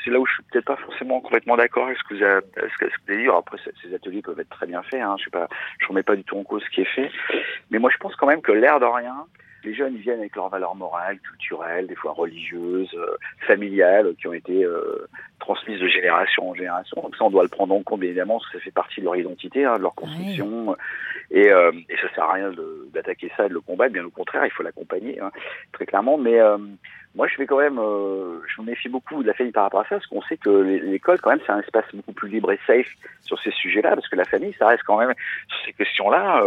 C'est 0.04 0.10
là 0.10 0.20
où 0.20 0.26
je 0.26 0.32
suis 0.32 0.33
peut-être 0.54 0.66
pas 0.66 0.76
forcément 0.76 1.20
complètement 1.20 1.56
d'accord 1.56 1.86
avec 1.86 1.98
ce 1.98 2.04
que 2.04 2.14
vous 2.14 2.22
avez, 2.22 2.40
ce 2.54 2.78
que, 2.78 2.84
vous 2.84 3.12
avez 3.12 3.22
dit. 3.22 3.28
après, 3.28 3.58
ces 3.82 3.94
ateliers 3.94 4.22
peuvent 4.22 4.38
être 4.38 4.50
très 4.50 4.66
bien 4.66 4.82
faits. 4.82 5.02
Hein, 5.02 5.16
je 5.18 5.28
je 5.78 5.86
remets 5.88 6.02
pas 6.02 6.14
du 6.14 6.22
tout 6.22 6.38
en 6.38 6.44
cause 6.44 6.62
ce 6.62 6.70
qui 6.70 6.82
est 6.82 6.94
fait. 6.94 7.10
Mais 7.70 7.78
moi, 7.78 7.90
je 7.92 7.98
pense 7.98 8.14
quand 8.16 8.26
même 8.26 8.40
que 8.40 8.52
l'air 8.52 8.78
de 8.78 8.86
rien, 8.86 9.26
les 9.64 9.74
jeunes 9.74 9.94
ils 9.94 10.00
viennent 10.00 10.20
avec 10.20 10.36
leurs 10.36 10.48
valeurs 10.48 10.76
morales, 10.76 11.18
culturelles, 11.18 11.86
des 11.86 11.96
fois 11.96 12.12
religieuses, 12.12 12.94
euh, 12.94 13.16
familiales, 13.46 14.14
qui 14.20 14.28
ont 14.28 14.32
été 14.32 14.64
euh, 14.64 15.08
transmises 15.40 15.80
de 15.80 15.88
génération 15.88 16.50
en 16.50 16.54
génération. 16.54 17.02
Donc 17.02 17.16
ça, 17.16 17.24
on 17.24 17.30
doit 17.30 17.42
le 17.42 17.48
prendre 17.48 17.74
en 17.74 17.82
compte, 17.82 18.00
bien 18.00 18.10
évidemment, 18.10 18.38
parce 18.38 18.50
que 18.52 18.58
ça 18.58 18.64
fait 18.64 18.70
partie 18.70 19.00
de 19.00 19.06
leur 19.06 19.16
identité, 19.16 19.64
hein, 19.64 19.76
de 19.76 19.82
leur 19.82 19.94
construction. 19.94 20.76
Et, 21.30 21.50
euh, 21.50 21.72
et 21.88 21.96
ça 21.96 22.14
sert 22.14 22.24
à 22.24 22.32
rien 22.34 22.52
d'attaquer 22.92 23.30
ça, 23.36 23.48
de 23.48 23.54
le 23.54 23.60
combattre. 23.60 23.92
Bien 23.92 24.04
au 24.04 24.10
contraire, 24.10 24.44
il 24.44 24.50
faut 24.50 24.62
l'accompagner, 24.62 25.20
hein, 25.20 25.30
très 25.72 25.86
clairement. 25.86 26.18
Mais 26.18 26.40
euh, 26.40 26.58
moi, 27.14 27.26
je 27.28 27.34
fais 27.34 27.46
quand 27.46 27.58
même, 27.58 27.78
euh, 27.78 28.40
je 28.46 28.60
me 28.60 28.66
méfie 28.66 28.88
beaucoup 28.88 29.22
de 29.22 29.28
la 29.28 29.34
famille 29.34 29.52
par 29.52 29.64
rapport 29.64 29.80
à 29.80 29.84
ça, 29.84 29.96
parce 29.96 30.06
qu'on 30.06 30.22
sait 30.22 30.36
que 30.36 30.50
l'école, 30.50 31.20
quand 31.20 31.30
même, 31.30 31.40
c'est 31.46 31.52
un 31.52 31.60
espace 31.60 31.84
beaucoup 31.94 32.12
plus 32.12 32.28
libre 32.28 32.52
et 32.52 32.60
safe 32.66 32.92
sur 33.22 33.38
ces 33.40 33.50
sujets-là, 33.50 33.94
parce 33.94 34.08
que 34.08 34.16
la 34.16 34.24
famille, 34.24 34.54
ça 34.58 34.66
reste 34.66 34.82
quand 34.84 34.98
même 34.98 35.14
sur 35.48 35.66
ces 35.66 35.72
questions-là. 35.72 36.42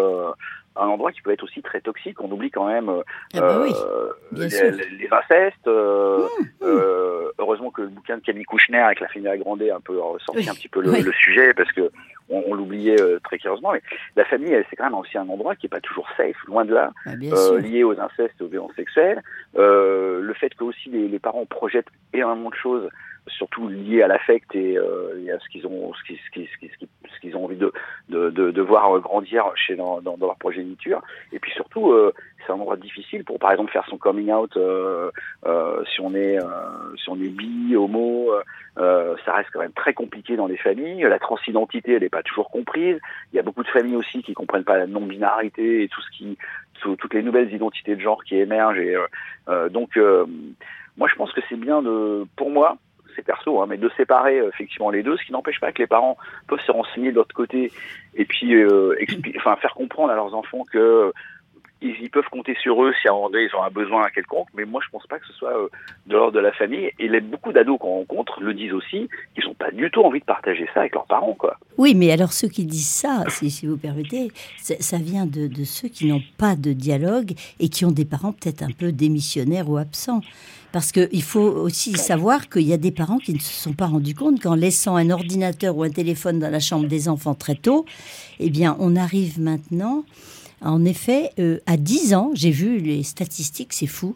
Euh, 0.78 0.84
un 0.84 0.88
endroit 0.88 1.12
qui 1.12 1.22
peut 1.22 1.32
être 1.32 1.44
aussi 1.44 1.62
très 1.62 1.82
toxique. 1.82 2.22
On 2.22 2.32
oublie 2.32 2.52
quand 2.52 2.68
même 2.68 2.90
euh, 2.90 3.02
ah 3.34 3.42
bah 3.42 3.62
euh 3.62 4.14
les, 4.32 4.48
les, 4.48 5.10
incestes. 5.12 5.68
Euh, 5.68 6.28
mmh, 6.62 6.66
mmh. 6.66 7.32
heureusement 7.40 7.72
que 7.72 7.82
le 7.82 7.88
bouquin 7.90 8.18
de 8.18 8.22
Camille 8.22 8.46
Kouchner 8.46 8.80
avec 8.80 9.00
la 9.00 9.08
famille 9.08 9.28
agrandée 9.28 9.72
un 9.72 9.80
peu 9.80 10.00
ressorti 10.00 10.50
un 10.50 10.54
petit 10.54 10.70
peu 10.70 10.82
le, 10.82 11.12
sujet 11.14 11.54
parce 11.54 11.72
que 11.72 11.92
on, 12.30 12.44
on 12.48 12.54
l'oubliait 12.54 12.98
très 13.24 13.38
curieusement. 13.38 13.72
Mais 13.74 13.82
la 14.16 14.26
famille, 14.26 14.56
c'est 14.70 14.76
quand 14.76 14.86
même 14.86 14.96
aussi 14.96 15.18
un 15.18 15.28
endroit 15.30 15.56
qui 15.56 15.68
est 15.68 15.70
pas 15.70 15.80
toujours 15.80 16.08
safe, 16.18 16.38
loin 16.48 16.66
de 16.66 16.74
là, 16.74 16.92
bah, 17.06 17.14
lié 17.60 17.84
aux 17.84 18.00
incestes, 18.00 18.42
aux 18.42 18.48
violences 18.48 18.76
sexuelles. 18.76 19.22
le 19.56 20.34
fait 20.40 20.54
que 20.56 20.64
aussi 20.64 20.90
les, 20.90 21.08
les 21.08 21.20
parents 21.20 21.46
projettent 21.46 21.90
énormément 22.14 22.50
de 22.50 22.56
choses 22.56 22.90
surtout 23.28 23.68
lié 23.68 24.02
à 24.02 24.08
l'affect 24.08 24.56
et, 24.56 24.78
euh, 24.78 25.36
à 25.36 25.40
ce 25.40 25.48
qu'ils 25.50 25.68
ont, 25.68 25.94
ce 25.94 26.04
qu'ils, 26.04 26.18
ce 26.18 26.32
qu'ils, 26.32 26.70
ce 26.70 27.20
qu'ils, 27.20 27.36
ont 27.36 27.46
envie 27.46 27.58
de, 27.58 27.72
de, 28.10 28.30
de, 28.30 28.52
de, 28.52 28.62
voir 28.62 29.00
grandir 29.00 29.52
chez 29.56 29.76
dans, 29.76 30.02
dans, 30.02 30.18
leur 30.20 30.38
progéniture. 30.38 31.02
Et 31.32 31.40
puis 31.40 31.52
surtout, 31.52 31.92
euh, 31.92 32.14
c'est 32.46 32.52
un 32.52 32.56
endroit 32.56 32.78
difficile 32.78 33.24
pour, 33.24 33.40
par 33.40 33.52
exemple, 33.52 33.72
faire 33.72 33.86
son 33.90 33.98
coming 33.98 34.32
out 34.32 34.56
euh, 34.58 35.12
euh 35.46 35.84
si 35.94 36.02
on 36.02 36.14
est, 36.16 36.38
euh, 36.38 36.96
si 36.98 37.10
on 37.10 37.16
est 37.16 37.30
bi, 37.30 37.76
homo. 37.76 38.32
ça 38.78 39.34
reste 39.34 39.50
quand 39.52 39.60
même 39.60 39.74
très 39.74 39.94
compliqué 39.94 40.36
dans 40.36 40.48
les 40.48 40.58
familles. 40.58 41.02
La 41.02 41.20
transidentité, 41.20 41.94
elle 41.94 42.04
n'est 42.04 42.10
pas 42.10 42.24
toujours 42.24 42.50
comprise. 42.50 43.00
Il 43.34 43.36
y 43.36 43.40
a 43.40 43.44
beaucoup 43.44 43.64
de 43.64 43.70
familles 43.70 43.96
aussi 43.96 44.22
qui 44.24 44.34
comprennent 44.34 44.64
pas 44.64 44.78
la 44.78 44.88
non-binarité 44.88 45.84
et 45.84 45.88
tout 45.88 46.02
ce 46.02 46.18
qui, 46.18 46.38
toutes 46.82 47.14
les 47.14 47.24
nouvelles 47.24 47.54
identités 47.54 47.96
de 47.96 48.02
genre 48.02 48.24
qui 48.24 48.38
émergent. 48.38 48.80
Et 48.80 48.96
donc, 49.72 49.98
moi, 50.98 51.08
je 51.08 51.16
pense 51.16 51.32
que 51.32 51.42
c'est 51.50 51.60
bien 51.60 51.82
de, 51.82 52.26
pour 52.36 52.50
moi, 52.50 52.78
perso, 53.22 53.62
hein, 53.62 53.66
mais 53.68 53.78
de 53.78 53.90
séparer 53.98 54.40
euh, 54.40 54.50
effectivement 54.50 54.90
les 54.90 55.04
deux, 55.04 55.18
ce 55.18 55.26
qui 55.26 55.32
n'empêche 55.32 55.60
pas 55.60 55.72
que 55.72 55.82
les 55.82 55.88
parents 55.88 56.18
peuvent 56.48 56.62
se 56.66 56.72
renseigner 56.72 57.12
de 57.12 57.16
l'autre 57.16 57.36
côté 57.36 57.72
et 58.16 58.26
puis 58.26 58.56
euh, 58.56 58.96
enfin, 59.38 59.56
faire 59.58 59.74
comprendre 59.74 60.12
à 60.12 60.16
leurs 60.16 60.34
enfants 60.34 60.64
que 60.72 61.12
ils, 61.82 62.10
peuvent 62.10 62.30
compter 62.32 62.56
sur 62.62 62.84
eux 62.84 62.94
si 63.02 63.08
à 63.08 63.12
un 63.12 63.16
moment 63.16 63.30
donné 63.30 63.48
ils 63.52 63.56
ont 63.56 63.64
un 63.64 63.70
besoin 63.70 64.10
quelconque, 64.10 64.48
mais 64.56 64.66
moi 64.66 64.82
je 64.84 64.90
pense 64.90 65.06
pas 65.08 65.20
que 65.20 65.28
ce 65.28 65.34
soit 65.34 65.56
euh, 65.56 65.70
de 66.08 66.14
l'ordre 66.14 66.34
de 66.34 66.40
la 66.40 66.52
famille. 66.52 66.92
Et 67.00 67.08
les, 67.08 67.22
beaucoup 67.22 67.52
d'ados 67.52 67.78
qu'on 67.80 67.98
rencontre 68.00 68.42
le 68.42 68.54
disent 68.54 68.74
aussi, 68.74 69.08
qu'ils 69.36 69.46
n'ont 69.46 69.54
pas 69.54 69.72
du 69.72 69.90
tout 69.92 70.02
envie 70.02 70.20
de 70.20 70.26
partager 70.26 70.68
ça 70.74 70.82
avec 70.82 70.94
leurs 70.94 71.06
parents, 71.06 71.36
quoi. 71.36 71.58
Oui, 71.78 71.94
mais 71.96 72.12
alors 72.12 72.34
ceux 72.34 72.48
qui 72.48 72.66
disent 72.66 72.90
ça, 72.90 73.24
si, 73.30 73.68
vous 73.68 73.78
permettez, 73.78 74.32
ça 74.58 74.98
vient 74.98 75.26
de 75.26 75.64
ceux 75.64 75.88
qui 75.88 76.08
n'ont 76.08 76.24
pas 76.38 76.56
de 76.56 76.74
dialogue 76.74 77.34
et 77.60 77.70
qui 77.70 77.86
ont 77.86 77.92
des 77.92 78.06
parents 78.06 78.32
peut-être 78.32 78.64
un 78.64 78.72
peu 78.72 78.92
démissionnaires 78.92 79.70
ou 79.70 79.78
absents. 79.78 80.22
Parce 80.78 80.92
qu'il 80.92 81.24
faut 81.24 81.40
aussi 81.40 81.94
savoir 81.94 82.50
qu'il 82.50 82.62
y 82.62 82.72
a 82.72 82.78
des 82.78 82.92
parents 82.92 83.18
qui 83.18 83.34
ne 83.34 83.40
se 83.40 83.52
sont 83.52 83.74
pas 83.74 83.88
rendus 83.88 84.14
compte 84.14 84.40
qu'en 84.40 84.54
laissant 84.54 84.96
un 84.96 85.10
ordinateur 85.10 85.76
ou 85.76 85.82
un 85.82 85.90
téléphone 85.90 86.38
dans 86.38 86.52
la 86.52 86.60
chambre 86.60 86.88
des 86.88 87.10
enfants 87.10 87.34
très 87.34 87.56
tôt, 87.56 87.84
eh 88.40 88.52
on 88.78 88.96
arrive 88.96 89.42
maintenant, 89.42 90.04
en 90.62 90.86
effet, 90.86 91.32
euh, 91.40 91.58
à 91.66 91.78
10 91.78 92.14
ans, 92.14 92.30
j'ai 92.36 92.52
vu 92.52 92.78
les 92.78 93.02
statistiques, 93.02 93.74
c'est 93.74 93.88
fou, 93.88 94.16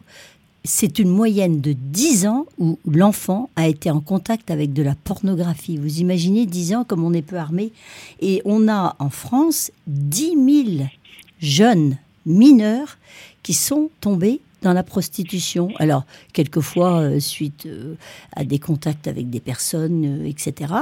c'est 0.62 1.00
une 1.00 1.08
moyenne 1.08 1.60
de 1.60 1.72
10 1.72 2.26
ans 2.28 2.46
où 2.60 2.78
l'enfant 2.88 3.50
a 3.56 3.66
été 3.66 3.90
en 3.90 3.98
contact 3.98 4.48
avec 4.48 4.72
de 4.72 4.84
la 4.84 4.94
pornographie. 4.94 5.78
Vous 5.78 5.98
imaginez 5.98 6.46
10 6.46 6.76
ans 6.76 6.84
comme 6.84 7.02
on 7.02 7.12
est 7.12 7.22
peu 7.22 7.38
armé. 7.38 7.72
Et 8.20 8.40
on 8.44 8.68
a 8.68 8.94
en 9.00 9.10
France 9.10 9.72
10 9.88 10.66
000 10.76 10.86
jeunes 11.40 11.96
mineurs 12.24 12.98
qui 13.42 13.52
sont 13.52 13.90
tombés 14.00 14.40
dans 14.62 14.72
la 14.72 14.82
prostitution. 14.82 15.68
Alors, 15.78 16.04
quelquefois, 16.32 17.00
euh, 17.00 17.20
suite 17.20 17.66
euh, 17.66 17.96
à 18.34 18.44
des 18.44 18.58
contacts 18.58 19.06
avec 19.08 19.28
des 19.28 19.40
personnes, 19.40 20.22
euh, 20.22 20.28
etc. 20.28 20.72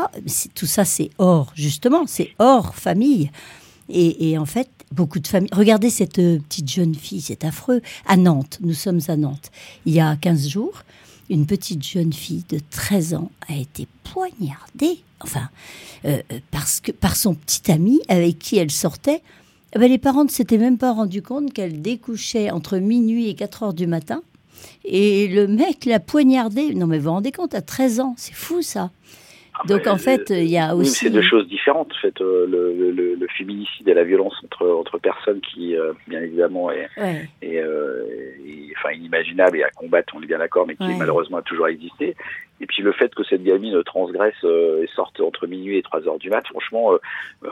Tout 0.54 0.66
ça, 0.66 0.84
c'est 0.84 1.10
hors, 1.18 1.52
justement, 1.54 2.06
c'est 2.06 2.30
hors 2.38 2.74
famille. 2.74 3.30
Et, 3.92 4.38
en 4.38 4.46
fait, 4.46 4.68
beaucoup 4.92 5.18
de 5.18 5.26
familles. 5.26 5.50
Regardez 5.52 5.90
cette 5.90 6.14
petite 6.14 6.70
jeune 6.70 6.94
fille, 6.94 7.20
c'est 7.20 7.44
affreux. 7.44 7.82
À 8.06 8.16
Nantes, 8.16 8.58
nous 8.60 8.72
sommes 8.72 9.00
à 9.08 9.16
Nantes. 9.16 9.50
Il 9.84 9.92
y 9.92 9.98
a 9.98 10.14
15 10.14 10.46
jours, 10.46 10.84
une 11.28 11.44
petite 11.44 11.84
jeune 11.84 12.12
fille 12.12 12.44
de 12.48 12.60
13 12.70 13.14
ans 13.14 13.32
a 13.48 13.56
été 13.56 13.88
poignardée, 14.04 15.02
enfin, 15.18 15.48
parce 16.52 16.80
que, 16.80 16.92
par 16.92 17.16
son 17.16 17.34
petit 17.34 17.72
ami 17.72 17.98
avec 18.08 18.38
qui 18.38 18.58
elle 18.58 18.70
sortait. 18.70 19.22
Eh 19.74 19.78
ben, 19.78 19.88
les 19.88 19.98
parents 19.98 20.24
ne 20.24 20.28
s'étaient 20.30 20.58
même 20.58 20.78
pas 20.78 20.92
rendus 20.92 21.22
compte 21.22 21.52
qu'elle 21.52 21.80
découchait 21.80 22.50
entre 22.50 22.78
minuit 22.78 23.28
et 23.28 23.34
4 23.34 23.62
heures 23.62 23.74
du 23.74 23.86
matin. 23.86 24.22
Et 24.84 25.28
le 25.28 25.46
mec 25.46 25.84
l'a 25.86 26.00
poignardée. 26.00 26.74
Non, 26.74 26.86
mais 26.86 26.98
vous 26.98 27.04
vous 27.04 27.10
rendez 27.10 27.32
compte, 27.32 27.54
à 27.54 27.62
13 27.62 28.00
ans, 28.00 28.14
c'est 28.16 28.34
fou 28.34 28.62
ça. 28.62 28.90
Donc 29.68 29.86
en 29.86 29.98
fait, 29.98 30.30
il 30.30 30.48
y 30.50 30.56
a 30.58 30.74
aussi. 30.74 30.90
c'est 31.04 31.10
deux 31.10 31.22
choses 31.22 31.46
différentes. 31.46 31.92
En 31.92 32.00
fait, 32.00 32.18
le, 32.20 32.46
le, 32.46 33.26
féminicide 33.36 33.88
et 33.88 33.94
la 33.94 34.04
violence 34.04 34.34
entre 34.44 34.66
entre 34.68 34.98
personnes 34.98 35.40
qui, 35.40 35.76
euh, 35.76 35.92
bien 36.08 36.20
évidemment, 36.20 36.70
est, 36.70 36.88
Ouais. 36.96 37.28
est, 37.42 37.58
euh, 37.58 38.04
est, 38.46 38.72
enfin 38.76 38.92
inimaginable 38.94 39.58
et 39.58 39.62
à 39.62 39.70
combattre, 39.70 40.14
on 40.16 40.22
est 40.22 40.26
bien 40.26 40.38
d'accord, 40.38 40.66
mais 40.66 40.76
qui 40.76 40.84
Ouais. 40.84 40.96
malheureusement 40.98 41.38
a 41.38 41.42
toujours 41.42 41.68
existé. 41.68 42.16
Et 42.60 42.66
puis 42.66 42.82
le 42.82 42.92
fait 42.92 43.14
que 43.14 43.22
cette 43.24 43.42
gamine 43.44 43.82
transgresse 43.84 44.34
euh, 44.44 44.82
et 44.82 44.86
sorte 44.94 45.20
entre 45.20 45.46
minuit 45.46 45.76
et 45.76 45.82
3 45.82 46.08
heures 46.08 46.18
du 46.18 46.30
mat, 46.30 46.46
franchement, 46.48 46.92
euh, 46.92 46.98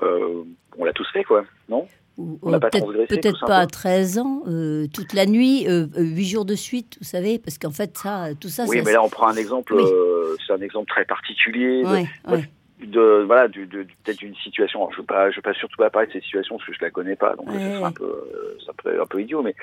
euh, 0.02 0.42
on 0.78 0.84
l'a 0.84 0.92
tous 0.94 1.08
fait, 1.12 1.24
quoi, 1.24 1.44
non? 1.68 1.86
Ou- 2.18 2.38
ou 2.42 2.50
pas 2.58 2.58
peut-être 2.68 3.46
pas 3.46 3.58
à 3.58 3.60
simplement 3.62 3.66
13 3.68 4.18
ans, 4.18 4.42
euh, 4.48 4.86
toute 4.92 5.12
la 5.12 5.24
nuit, 5.24 5.66
euh, 5.68 5.86
euh, 5.96 6.02
huit 6.02 6.24
jours 6.26 6.44
de 6.44 6.56
suite, 6.56 6.96
vous 7.00 7.06
savez, 7.06 7.38
parce 7.38 7.58
qu'en 7.58 7.70
fait, 7.70 7.96
ça, 7.96 8.30
tout 8.40 8.48
ça, 8.48 8.64
Oui, 8.66 8.78
ça- 8.78 8.82
mais 8.84 8.92
là 8.92 9.02
on 9.04 9.08
prend 9.08 9.28
un 9.28 9.36
exemple, 9.36 9.72
Oui. 9.74 9.84
euh, 9.86 10.34
c'est 10.44 10.52
un 10.52 10.60
exemple 10.60 10.88
très 10.90 11.04
particulier. 11.04 11.82
de- 11.84 11.86
Ouais, 11.88 12.44
de 12.80 13.24
voilà 13.26 13.48
de, 13.48 13.64
peut-être 13.64 14.22
une 14.22 14.36
situation 14.36 14.88
je 14.92 14.98
veux 14.98 15.02
pas 15.02 15.32
je 15.32 15.36
veux 15.36 15.42
pas 15.42 15.52
surtout 15.52 15.76
pas 15.78 15.90
parler 15.90 16.06
de 16.06 16.12
cette 16.12 16.22
situation 16.22 16.58
parce 16.58 16.68
que 16.68 16.74
je 16.76 16.80
la 16.80 16.90
connais 16.92 17.16
pas 17.16 17.34
donc 17.34 17.48
Ouais, 17.50 17.58
ça 17.58 17.86
un 17.86 17.90
peu 17.90 18.04
euh, 18.04 18.56
ça 18.64 18.72
un 19.02 19.06
peu 19.06 19.20
idiot 19.20 19.42
mais 19.42 19.56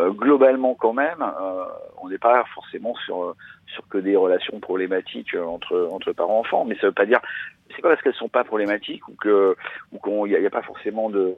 euh, 0.00 0.10
globalement 0.10 0.74
quand 0.74 0.92
même 0.92 1.22
euh, 1.22 1.64
on 2.02 2.08
n'est 2.08 2.18
pas 2.18 2.44
forcément 2.56 2.96
sur 3.04 3.22
euh, 3.22 3.34
sur 3.72 3.86
que 3.86 3.98
des 3.98 4.16
relations 4.16 4.58
problématiques 4.58 5.34
euh, 5.36 5.44
entre 5.44 5.88
entre 5.92 6.10
parents 6.12 6.40
enfants 6.40 6.64
mais 6.64 6.74
ça 6.80 6.88
veut 6.88 6.92
pas 6.92 7.06
dire 7.06 7.20
c'est 7.76 7.82
pas 7.82 7.90
parce 7.90 8.02
qu'elles 8.02 8.14
sont 8.14 8.28
pas 8.28 8.42
problématiques 8.42 9.06
ou 9.06 9.12
que 9.12 9.54
ou 9.92 9.98
qu'on 9.98 10.26
y 10.26 10.34
a, 10.34 10.40
y 10.40 10.46
a 10.46 10.50
pas 10.50 10.62
forcément 10.62 11.08
de 11.08 11.36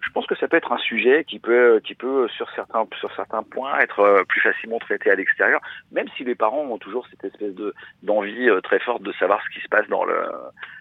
je 0.00 0.10
pense 0.12 0.26
que 0.26 0.34
ça 0.36 0.48
peut 0.48 0.56
être 0.56 0.72
un 0.72 0.78
sujet 0.78 1.24
qui 1.24 1.38
peut 1.38 1.80
qui 1.84 1.94
peut 1.94 2.28
sur 2.28 2.50
certains 2.52 2.86
sur 2.98 3.14
certains 3.14 3.42
points 3.42 3.78
être 3.80 4.00
euh, 4.00 4.24
plus 4.24 4.40
facilement 4.40 4.78
traité 4.78 5.10
à 5.10 5.14
l'extérieur 5.14 5.60
même 5.92 6.06
si 6.16 6.24
les 6.24 6.34
parents 6.34 6.62
ont 6.62 6.78
toujours 6.78 7.06
cette 7.08 7.24
espèce 7.24 7.54
de 7.54 7.74
d'envie 8.02 8.48
euh, 8.48 8.60
très 8.60 8.80
forte 8.80 9.02
de 9.02 9.12
savoir 9.12 9.42
ce 9.44 9.58
qui 9.58 9.62
se 9.62 9.68
passe 9.68 9.88
dans 9.88 10.04
le 10.04 10.14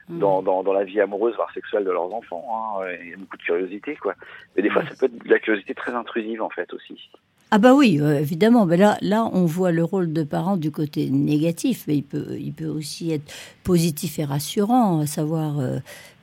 Mm. 0.09 0.19
dans, 0.19 0.41
dans, 0.41 0.63
dans 0.63 0.73
la 0.73 0.83
vie 0.83 0.99
amoureuse 0.99 1.35
voire 1.35 1.51
sexuelle 1.53 1.85
de 1.85 1.91
leurs 1.91 2.11
enfants 2.11 2.43
hein. 2.51 2.87
il 2.99 3.09
y 3.09 3.13
a 3.13 3.17
beaucoup 3.17 3.37
de 3.37 3.43
curiosité 3.43 3.95
quoi 3.95 4.15
mais 4.55 4.63
des 4.63 4.69
fois 4.71 4.81
ça 4.83 4.95
peut 4.99 5.05
être 5.05 5.23
de 5.23 5.29
la 5.29 5.37
curiosité 5.37 5.75
très 5.75 5.93
intrusive 5.93 6.41
en 6.41 6.49
fait 6.49 6.73
aussi 6.73 6.99
Ah 7.51 7.59
bah 7.59 7.75
oui, 7.75 7.99
euh, 8.01 8.19
évidemment. 8.19 8.65
Mais 8.65 8.77
là, 8.77 8.97
là, 9.01 9.29
on 9.33 9.45
voit 9.45 9.71
le 9.71 9.83
rôle 9.83 10.13
de 10.13 10.23
parent 10.23 10.57
du 10.57 10.71
côté 10.71 11.09
négatif, 11.09 11.85
mais 11.87 11.97
il 11.97 12.03
peut, 12.03 12.37
il 12.39 12.53
peut 12.53 12.67
aussi 12.67 13.11
être 13.11 13.31
positif 13.63 14.19
et 14.19 14.25
rassurant, 14.25 15.01
à 15.01 15.07
savoir, 15.07 15.59
euh, 15.59 15.77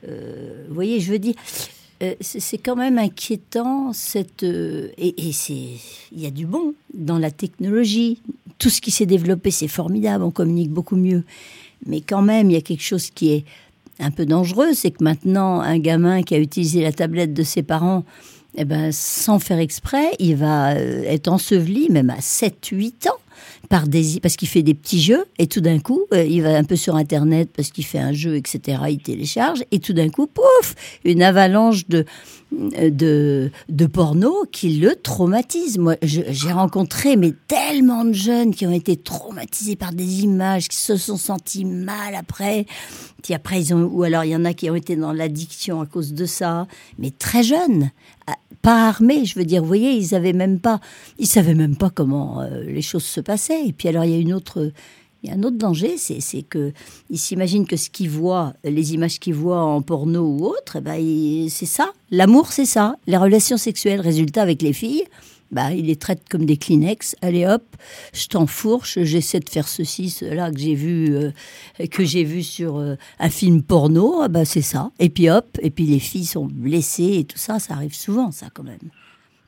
euh, 0.07 0.65
vous 0.67 0.73
voyez, 0.73 0.99
je 0.99 1.11
veux 1.11 1.19
dire, 1.19 1.35
euh, 2.03 2.13
c'est 2.21 2.57
quand 2.57 2.75
même 2.75 2.97
inquiétant 2.97 3.91
cette 3.93 4.43
euh, 4.43 4.89
et, 4.97 5.27
et 5.27 5.31
c'est 5.31 5.53
il 6.11 6.21
y 6.21 6.25
a 6.25 6.31
du 6.31 6.45
bon 6.45 6.73
dans 6.93 7.19
la 7.19 7.31
technologie. 7.31 8.21
Tout 8.59 8.69
ce 8.69 8.81
qui 8.81 8.91
s'est 8.91 9.05
développé, 9.05 9.51
c'est 9.51 9.67
formidable. 9.67 10.23
On 10.23 10.31
communique 10.31 10.71
beaucoup 10.71 10.95
mieux, 10.95 11.23
mais 11.85 12.01
quand 12.01 12.21
même, 12.21 12.49
il 12.49 12.53
y 12.53 12.57
a 12.57 12.61
quelque 12.61 12.83
chose 12.83 13.09
qui 13.09 13.31
est 13.31 13.45
un 13.99 14.11
peu 14.11 14.25
dangereux, 14.25 14.73
c'est 14.73 14.91
que 14.91 15.03
maintenant, 15.03 15.59
un 15.59 15.79
gamin 15.79 16.21
qui 16.21 16.35
a 16.35 16.39
utilisé 16.39 16.81
la 16.81 16.91
tablette 16.91 17.33
de 17.33 17.43
ses 17.43 17.63
parents 17.63 18.03
eh 18.57 18.65
ben, 18.65 18.91
sans 18.91 19.39
faire 19.39 19.59
exprès, 19.59 20.11
il 20.19 20.35
va 20.35 20.71
euh, 20.71 21.03
être 21.03 21.27
enseveli, 21.27 21.89
même 21.91 22.09
à 22.09 22.17
7-8 22.17 23.09
ans, 23.09 23.19
par 23.69 23.83
parce 24.21 24.35
qu'il 24.35 24.47
fait 24.47 24.63
des 24.63 24.73
petits 24.73 25.01
jeux, 25.01 25.25
et 25.37 25.47
tout 25.47 25.61
d'un 25.61 25.79
coup, 25.79 26.01
euh, 26.13 26.23
il 26.23 26.41
va 26.41 26.55
un 26.55 26.63
peu 26.63 26.75
sur 26.75 26.95
Internet 26.95 27.49
parce 27.55 27.71
qu'il 27.71 27.85
fait 27.85 27.99
un 27.99 28.13
jeu, 28.13 28.35
etc., 28.35 28.79
il 28.89 28.99
télécharge, 28.99 29.63
et 29.71 29.79
tout 29.79 29.93
d'un 29.93 30.09
coup, 30.09 30.27
pouf, 30.27 30.75
une 31.03 31.21
avalanche 31.21 31.87
de, 31.87 32.05
euh, 32.53 32.89
de, 32.89 33.51
de 33.69 33.85
porno 33.85 34.45
qui 34.51 34.77
le 34.77 34.95
traumatise. 34.95 35.77
Moi, 35.77 35.95
j'ai 36.01 36.51
rencontré 36.51 37.17
mais 37.17 37.33
tellement 37.47 38.05
de 38.05 38.13
jeunes 38.13 38.53
qui 38.53 38.65
ont 38.65 38.71
été 38.71 38.95
traumatisés 38.95 39.75
par 39.75 39.93
des 39.93 40.23
images, 40.23 40.67
qui 40.69 40.77
se 40.77 40.95
sont 40.95 41.17
sentis 41.17 41.65
mal 41.65 42.15
après, 42.15 42.65
qui 43.21 43.33
après 43.33 43.61
ils 43.61 43.73
ont, 43.73 43.83
ou 43.83 44.03
alors 44.03 44.23
il 44.23 44.31
y 44.31 44.35
en 44.35 44.45
a 44.45 44.53
qui 44.53 44.69
ont 44.69 44.75
été 44.75 44.95
dans 44.95 45.11
l'addiction 45.11 45.81
à 45.81 45.85
cause 45.85 46.13
de 46.13 46.25
ça, 46.25 46.67
mais 46.97 47.11
très 47.11 47.43
jeunes, 47.43 47.91
pas 48.67 48.89
armés, 48.89 49.23
je 49.23 49.39
veux 49.39 49.45
dire, 49.45 49.61
vous 49.61 49.67
voyez, 49.67 49.93
ils 49.93 50.13
avaient 50.13 50.33
même 50.33 50.59
pas, 50.59 50.81
ils 51.19 51.25
savaient 51.25 51.53
même 51.53 51.77
pas 51.77 51.89
comment 51.89 52.41
euh, 52.41 52.63
les 52.63 52.81
choses 52.81 53.05
se 53.05 53.21
passaient. 53.21 53.65
Et 53.65 53.71
puis 53.71 53.87
alors 53.87 54.03
il 54.03 54.11
y 54.11 54.13
a 54.13 54.17
une 54.17 54.33
autre, 54.33 54.73
il 55.23 55.29
y 55.29 55.31
a 55.31 55.35
un 55.37 55.43
autre 55.43 55.55
danger, 55.55 55.95
c'est 55.97 56.41
que 56.41 56.73
ils 57.09 57.17
s'imaginent 57.17 57.65
que 57.65 57.77
ce 57.77 57.89
qu'ils 57.89 58.09
voient, 58.09 58.55
les 58.65 58.93
images 58.93 59.19
qu'ils 59.19 59.35
voient 59.35 59.63
en 59.63 59.81
porno 59.81 60.21
ou 60.21 60.47
autre, 60.47 60.79
eh 60.79 60.81
ben, 60.81 61.47
c'est 61.47 61.65
ça. 61.65 61.93
L'amour, 62.11 62.51
c'est 62.51 62.65
ça. 62.65 62.97
Les 63.07 63.15
relations 63.15 63.55
sexuelles, 63.55 64.01
résultat 64.01 64.41
avec 64.41 64.61
les 64.61 64.73
filles, 64.73 65.05
bah, 65.51 65.71
ils 65.73 65.85
les 65.87 65.95
traitent 65.95 66.27
comme 66.29 66.45
des 66.45 66.57
Kleenex. 66.57 67.15
Allez 67.21 67.45
hop, 67.45 67.63
je 68.13 68.27
t'enfourche, 68.27 68.99
j'essaie 69.01 69.39
de 69.39 69.49
faire 69.49 69.67
ceci, 69.67 70.09
cela 70.09 70.51
que 70.51 70.59
j'ai 70.59 70.75
vu, 70.75 71.15
euh, 71.15 71.31
que 71.91 72.03
j'ai 72.03 72.23
vu 72.23 72.43
sur 72.43 72.77
euh, 72.77 72.95
un 73.19 73.29
film 73.29 73.63
porno. 73.63 74.21
Ah 74.21 74.27
bah, 74.27 74.45
c'est 74.45 74.61
ça. 74.61 74.91
Et 74.99 75.09
puis 75.09 75.29
hop, 75.29 75.45
et 75.61 75.69
puis 75.69 75.85
les 75.85 75.99
filles 75.99 76.25
sont 76.25 76.45
blessées 76.45 77.19
et 77.19 77.23
tout 77.25 77.37
ça, 77.37 77.59
ça 77.59 77.73
arrive 77.75 77.93
souvent, 77.95 78.31
ça 78.31 78.47
quand 78.53 78.63
même. 78.63 78.77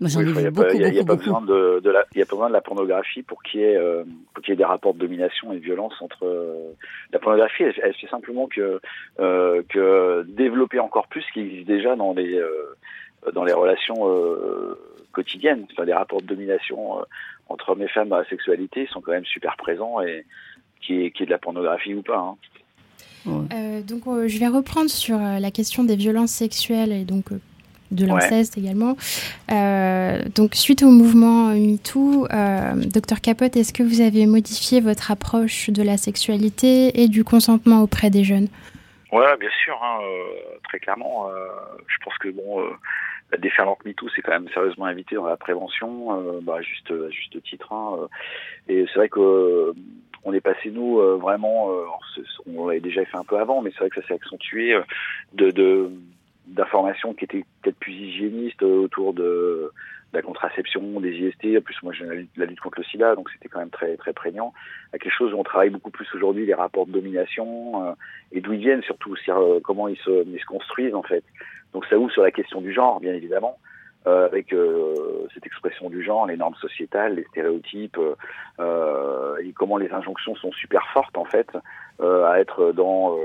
Moi, 0.01 0.07
j'en 0.09 0.21
Oui, 0.21 0.27
ai 0.27 0.29
Il 0.29 0.33
n'y 0.35 0.39
vu 0.39 0.47
a, 0.47 0.51
beaucoup, 0.51 0.69
il 0.75 0.79
y 0.81 0.85
a- 0.85 0.93
il 0.93 1.05
pas 1.05 1.15
besoin 1.17 1.41
de, 1.41 1.81
de 1.83 1.89
la, 1.89 2.05
il 2.15 2.19
y 2.19 2.21
a 2.21 2.25
pas 2.25 2.35
besoin 2.37 2.47
de 2.47 2.53
la 2.53 2.61
pornographie 2.61 3.21
pour 3.21 3.43
qu'il 3.43 3.59
y 3.59 3.63
ait, 3.63 3.75
euh, 3.75 4.05
pour 4.33 4.41
qu'il 4.41 4.53
y 4.53 4.53
ait 4.53 4.57
des 4.57 4.63
rapports 4.63 4.93
de 4.93 4.99
domination 4.99 5.51
et 5.51 5.57
de 5.57 5.61
violence 5.61 5.91
entre. 5.99 6.25
euh, 6.25 6.71
la 7.11 7.19
pornographie, 7.19 7.63
elle, 7.63 7.73
elle 7.83 7.93
fait 7.95 8.07
simplement 8.07 8.47
que, 8.47 8.79
euh, 9.19 9.61
que 9.67 10.25
développer 10.29 10.79
encore 10.79 11.07
plus 11.09 11.21
ce 11.23 11.33
qui 11.33 11.41
existe 11.41 11.67
déjà 11.67 11.97
dans 11.97 12.13
les, 12.13 12.39
dans 13.33 13.43
les 13.43 13.53
relations 13.53 14.09
euh, 14.09 14.77
quotidiennes. 15.11 15.65
Enfin, 15.71 15.85
les 15.85 15.93
rapports 15.93 16.21
de 16.21 16.27
domination 16.27 16.99
euh, 16.99 17.03
entre 17.47 17.69
hommes 17.69 17.81
et 17.81 17.87
femmes 17.87 18.09
dans 18.09 18.17
la 18.17 18.25
sexualité 18.25 18.87
sont 18.91 19.01
quand 19.01 19.11
même 19.11 19.25
super 19.25 19.55
présents 19.57 20.01
et 20.01 20.25
qui 20.81 21.03
est, 21.03 21.11
qui 21.11 21.23
est 21.23 21.25
de 21.25 21.31
la 21.31 21.37
pornographie 21.37 21.93
ou 21.93 22.01
pas. 22.01 22.17
Hein. 22.17 22.35
Euh, 23.27 23.81
donc, 23.81 24.07
euh, 24.07 24.27
je 24.27 24.39
vais 24.39 24.47
reprendre 24.47 24.89
sur 24.89 25.17
euh, 25.17 25.39
la 25.39 25.51
question 25.51 25.83
des 25.83 25.95
violences 25.95 26.31
sexuelles 26.31 26.91
et 26.91 27.03
donc 27.03 27.31
euh, 27.31 27.39
de 27.91 28.05
l'inceste 28.05 28.57
également. 28.57 28.95
Euh, 29.51 30.21
donc, 30.35 30.55
suite 30.55 30.83
au 30.83 30.89
mouvement 30.89 31.49
MeToo, 31.49 32.27
euh, 32.31 32.75
docteur 32.75 33.19
Capote, 33.19 33.55
est-ce 33.57 33.73
que 33.73 33.83
vous 33.83 34.01
avez 34.01 34.25
modifié 34.25 34.79
votre 34.79 35.11
approche 35.11 35.69
de 35.69 35.83
la 35.83 35.97
sexualité 35.97 37.01
et 37.01 37.07
du 37.07 37.23
consentement 37.23 37.81
auprès 37.81 38.09
des 38.09 38.23
jeunes? 38.23 38.47
Ouais, 39.11 39.37
bien 39.39 39.49
sûr, 39.63 39.77
hein, 39.83 39.99
euh, 40.03 40.57
très 40.63 40.79
clairement. 40.79 41.29
euh, 41.29 41.47
je 41.87 41.95
pense 42.05 42.15
que 42.19 42.29
bon, 42.29 42.61
euh, 42.61 42.69
la 43.31 43.37
déferlante 43.37 43.83
MeToo, 43.85 44.07
c'est 44.15 44.21
quand 44.21 44.31
même 44.31 44.49
sérieusement 44.49 44.85
invité 44.85 45.15
dans 45.15 45.25
la 45.27 45.37
prévention, 45.37 46.19
euh, 46.19 46.39
bah, 46.41 46.61
juste 46.61 46.91
à 46.91 47.09
juste 47.09 47.41
titre. 47.43 47.71
hein, 47.73 47.97
euh, 47.99 48.07
et 48.73 48.85
c'est 48.87 48.95
vrai 48.99 49.09
que 49.09 49.19
euh, 49.19 49.73
on 50.23 50.33
est 50.33 50.41
passé 50.41 50.69
nous 50.71 50.99
euh, 50.99 51.15
vraiment, 51.15 51.69
on 52.47 52.67
l'avait 52.67 52.79
déjà 52.81 53.05
fait 53.05 53.17
un 53.17 53.23
peu 53.23 53.37
avant, 53.37 53.61
mais 53.61 53.71
c'est 53.71 53.79
vrai 53.79 53.89
que 53.89 54.01
ça 54.01 54.07
s'est 54.07 54.13
accentué 54.15 54.77
de 55.33 55.51
de- 55.51 55.91
d'informations 56.47 57.13
qui 57.13 57.25
étaient 57.25 57.45
peut-être 57.61 57.77
plus 57.77 57.93
hygiénistes 57.93 58.63
autour 58.63 59.13
de, 59.13 59.21
de 60.11 60.17
la 60.17 60.23
contraception, 60.23 60.99
des 60.99 61.11
IST. 61.11 61.57
En 61.57 61.61
plus, 61.61 61.75
moi, 61.83 61.93
j'ai 61.93 62.05
la 62.37 62.45
lutte 62.47 62.59
contre 62.59 62.79
le 62.79 62.85
SIDA, 62.85 63.13
donc 63.15 63.29
c'était 63.29 63.47
quand 63.49 63.59
même 63.59 63.69
très 63.69 63.95
très 63.97 64.13
prégnant. 64.13 64.51
À 64.91 64.97
quelque 64.97 65.13
chose 65.15 65.31
où 65.31 65.37
on 65.37 65.43
travaille 65.43 65.69
beaucoup 65.69 65.91
plus 65.91 66.07
aujourd'hui 66.15 66.47
les 66.47 66.55
rapports 66.55 66.87
de 66.87 66.91
domination. 66.91 67.85
euh, 67.85 67.93
et 68.31 68.41
d'où 68.41 68.53
ils 68.53 68.59
viennent 68.61 68.81
surtout, 68.83 69.15
c'est-à-dire 69.15 69.43
euh, 69.43 69.59
comment 69.63 69.87
ils 69.87 69.97
se, 69.97 70.25
ils 70.27 70.39
se 70.39 70.45
construisent 70.45 70.95
en 70.95 71.03
fait. 71.03 71.23
Donc 71.73 71.85
ça 71.85 71.97
ouvre 71.97 72.11
sur 72.11 72.23
la 72.23 72.31
question 72.31 72.61
du 72.61 72.73
genre, 72.73 72.99
bien 72.99 73.13
évidemment. 73.13 73.57
avec 74.05 74.55
cette 75.33 75.45
expression 75.45 75.89
du 75.89 76.03
genre, 76.03 76.25
les 76.25 76.37
normes 76.37 76.55
sociétales, 76.55 77.15
les 77.15 77.25
stéréotypes, 77.25 77.99
et 78.59 79.53
comment 79.53 79.77
les 79.77 79.91
injonctions 79.91 80.35
sont 80.35 80.51
super 80.51 80.83
fortes 80.93 81.17
en 81.17 81.25
fait 81.25 81.49
à 82.01 82.39
être 82.39 82.71
dans 82.71 83.17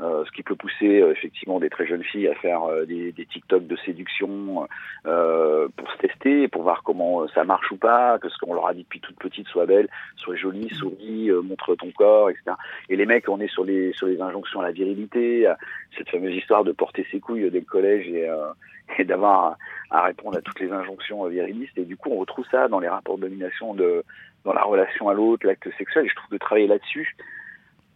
euh, 0.00 0.24
ce 0.24 0.30
qui 0.30 0.44
peut 0.44 0.54
pousser 0.54 1.00
euh, 1.00 1.10
effectivement 1.10 1.58
des 1.58 1.70
très 1.70 1.84
jeunes 1.84 2.04
filles 2.04 2.28
à 2.28 2.34
faire 2.36 2.62
euh, 2.62 2.84
des, 2.84 3.10
des, 3.10 3.26
TikTok 3.26 3.66
de 3.66 3.76
séduction 3.84 4.68
pour 5.02 5.90
se 5.92 5.98
tester, 5.98 6.46
pour 6.46 6.62
voir 6.62 6.82
comment 6.84 7.26
ça 7.28 7.42
marche 7.42 7.70
ou 7.72 7.76
pas, 7.76 8.18
que 8.20 8.28
ce 8.28 8.38
qu'on 8.38 8.54
leur 8.54 8.68
a 8.68 8.74
dit 8.74 8.84
depuis 8.84 9.00
toute 9.00 9.16
petite 9.16 9.48
soit 9.48 9.66
belle, 9.66 9.88
soit 10.16 10.36
jolie, 10.36 10.70
souris, 10.70 11.30
montre 11.42 11.74
ton 11.74 11.90
corps, 11.90 12.30
etc. 12.30 12.52
Et 12.88 12.96
les 12.96 13.06
mecs, 13.06 13.28
on 13.28 13.40
est 13.40 13.48
sur 13.48 13.64
les 13.64 13.92
sur 13.92 14.06
les 14.06 14.20
injonctions 14.20 14.60
à 14.60 14.64
la 14.64 14.72
virilité, 14.72 15.52
cette 15.96 16.08
fameuse 16.10 16.34
histoire 16.34 16.62
de 16.62 16.72
porter 16.72 17.06
ses 17.10 17.18
couilles 17.18 17.50
dès 17.50 17.60
le 17.60 17.64
collège 17.64 18.06
et, 18.08 18.28
et 18.98 19.04
d'avoir 19.04 19.56
à, 19.90 20.02
répondre 20.02 20.38
à 20.38 20.42
toutes 20.42 20.60
les 20.60 20.70
injonctions 20.70 21.26
virilistes. 21.26 21.76
Et 21.76 21.84
du 21.84 21.96
coup, 21.96 22.10
on 22.12 22.18
retrouve 22.18 22.46
ça 22.50 22.68
dans 22.68 22.80
les 22.80 22.88
rapports 22.88 23.16
de 23.16 23.22
domination 23.22 23.74
de 23.74 24.04
dans 24.44 24.52
la 24.52 24.62
relation 24.62 25.08
à 25.08 25.14
l'autre, 25.14 25.46
l'acte 25.46 25.68
sexuel. 25.76 26.06
Et 26.06 26.08
je 26.08 26.14
trouve 26.14 26.30
de 26.30 26.38
travailler 26.38 26.68
là-dessus 26.68 27.16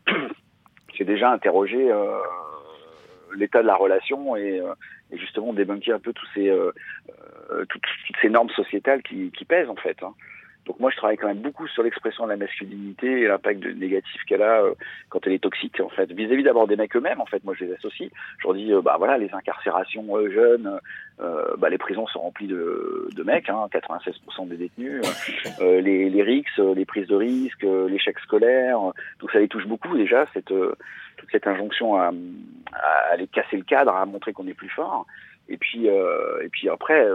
j'ai 0.94 1.04
déjà 1.04 1.30
interrogé 1.30 1.90
euh, 1.90 2.18
l'état 3.36 3.62
de 3.62 3.66
la 3.66 3.74
relation 3.74 4.36
et, 4.36 4.60
euh, 4.60 4.74
et, 5.10 5.18
justement 5.18 5.52
débunker 5.52 5.94
un 5.94 6.00
peu 6.00 6.12
tous 6.12 6.26
ces, 6.34 6.48
euh, 6.48 6.72
toutes, 7.68 7.82
ces 8.20 8.28
normes 8.28 8.50
sociétales 8.50 9.02
qui, 9.02 9.30
qui 9.30 9.44
pèsent 9.44 9.70
en 9.70 9.76
fait. 9.76 10.02
Hein. 10.02 10.14
Donc 10.66 10.78
moi, 10.78 10.90
je 10.90 10.96
travaille 10.96 11.16
quand 11.16 11.26
même 11.26 11.40
beaucoup 11.40 11.66
sur 11.66 11.82
l'expression 11.82 12.24
de 12.24 12.30
la 12.30 12.36
masculinité 12.36 13.22
et 13.22 13.26
l'impact 13.26 13.64
négatif 13.64 14.22
qu'elle 14.26 14.42
a 14.42 14.62
euh, 14.62 14.74
quand 15.08 15.26
elle 15.26 15.32
est 15.32 15.42
toxique, 15.42 15.80
en 15.80 15.88
fait, 15.88 16.12
vis-à-vis 16.12 16.44
d'abord 16.44 16.68
des 16.68 16.76
mecs 16.76 16.94
eux-mêmes. 16.94 17.20
En 17.20 17.26
fait, 17.26 17.42
moi, 17.42 17.54
je 17.58 17.64
les 17.64 17.74
associe. 17.74 18.10
Je 18.38 18.46
leur 18.46 18.54
dis, 18.54 18.72
euh, 18.72 18.80
bah 18.80 18.94
voilà, 18.96 19.18
les 19.18 19.32
incarcérations 19.32 20.16
euh, 20.16 20.30
jeunes, 20.30 20.78
bah 21.58 21.70
les 21.70 21.78
prisons 21.78 22.06
sont 22.08 22.18
remplies 22.18 22.48
de, 22.48 23.22
mecs, 23.24 23.48
hein, 23.48 23.68
96% 23.72 24.48
des 24.48 24.56
détenus, 24.56 25.02
les, 25.60 26.10
les 26.10 26.22
RICS, 26.22 26.58
les 26.74 26.84
prises 26.84 27.06
de 27.06 27.14
risques, 27.14 27.62
l'échec 27.62 28.18
scolaire. 28.18 28.78
donc 29.20 29.30
ça 29.30 29.38
les 29.38 29.46
touche 29.46 29.66
beaucoup 29.66 29.96
déjà 29.96 30.26
cette 30.34 30.52
toute 31.16 31.30
cette 31.30 31.46
injonction 31.46 31.94
à, 31.94 32.10
à 32.72 33.12
aller 33.12 33.28
casser 33.28 33.56
le 33.56 33.62
cadre, 33.62 33.94
à 33.94 34.04
montrer 34.04 34.32
qu'on 34.32 34.48
est 34.48 34.54
plus 34.54 34.70
fort. 34.70 35.06
Et 35.48 35.56
puis, 35.56 35.88
euh, 35.88 36.42
et 36.42 36.48
puis 36.48 36.68
après, 36.68 37.06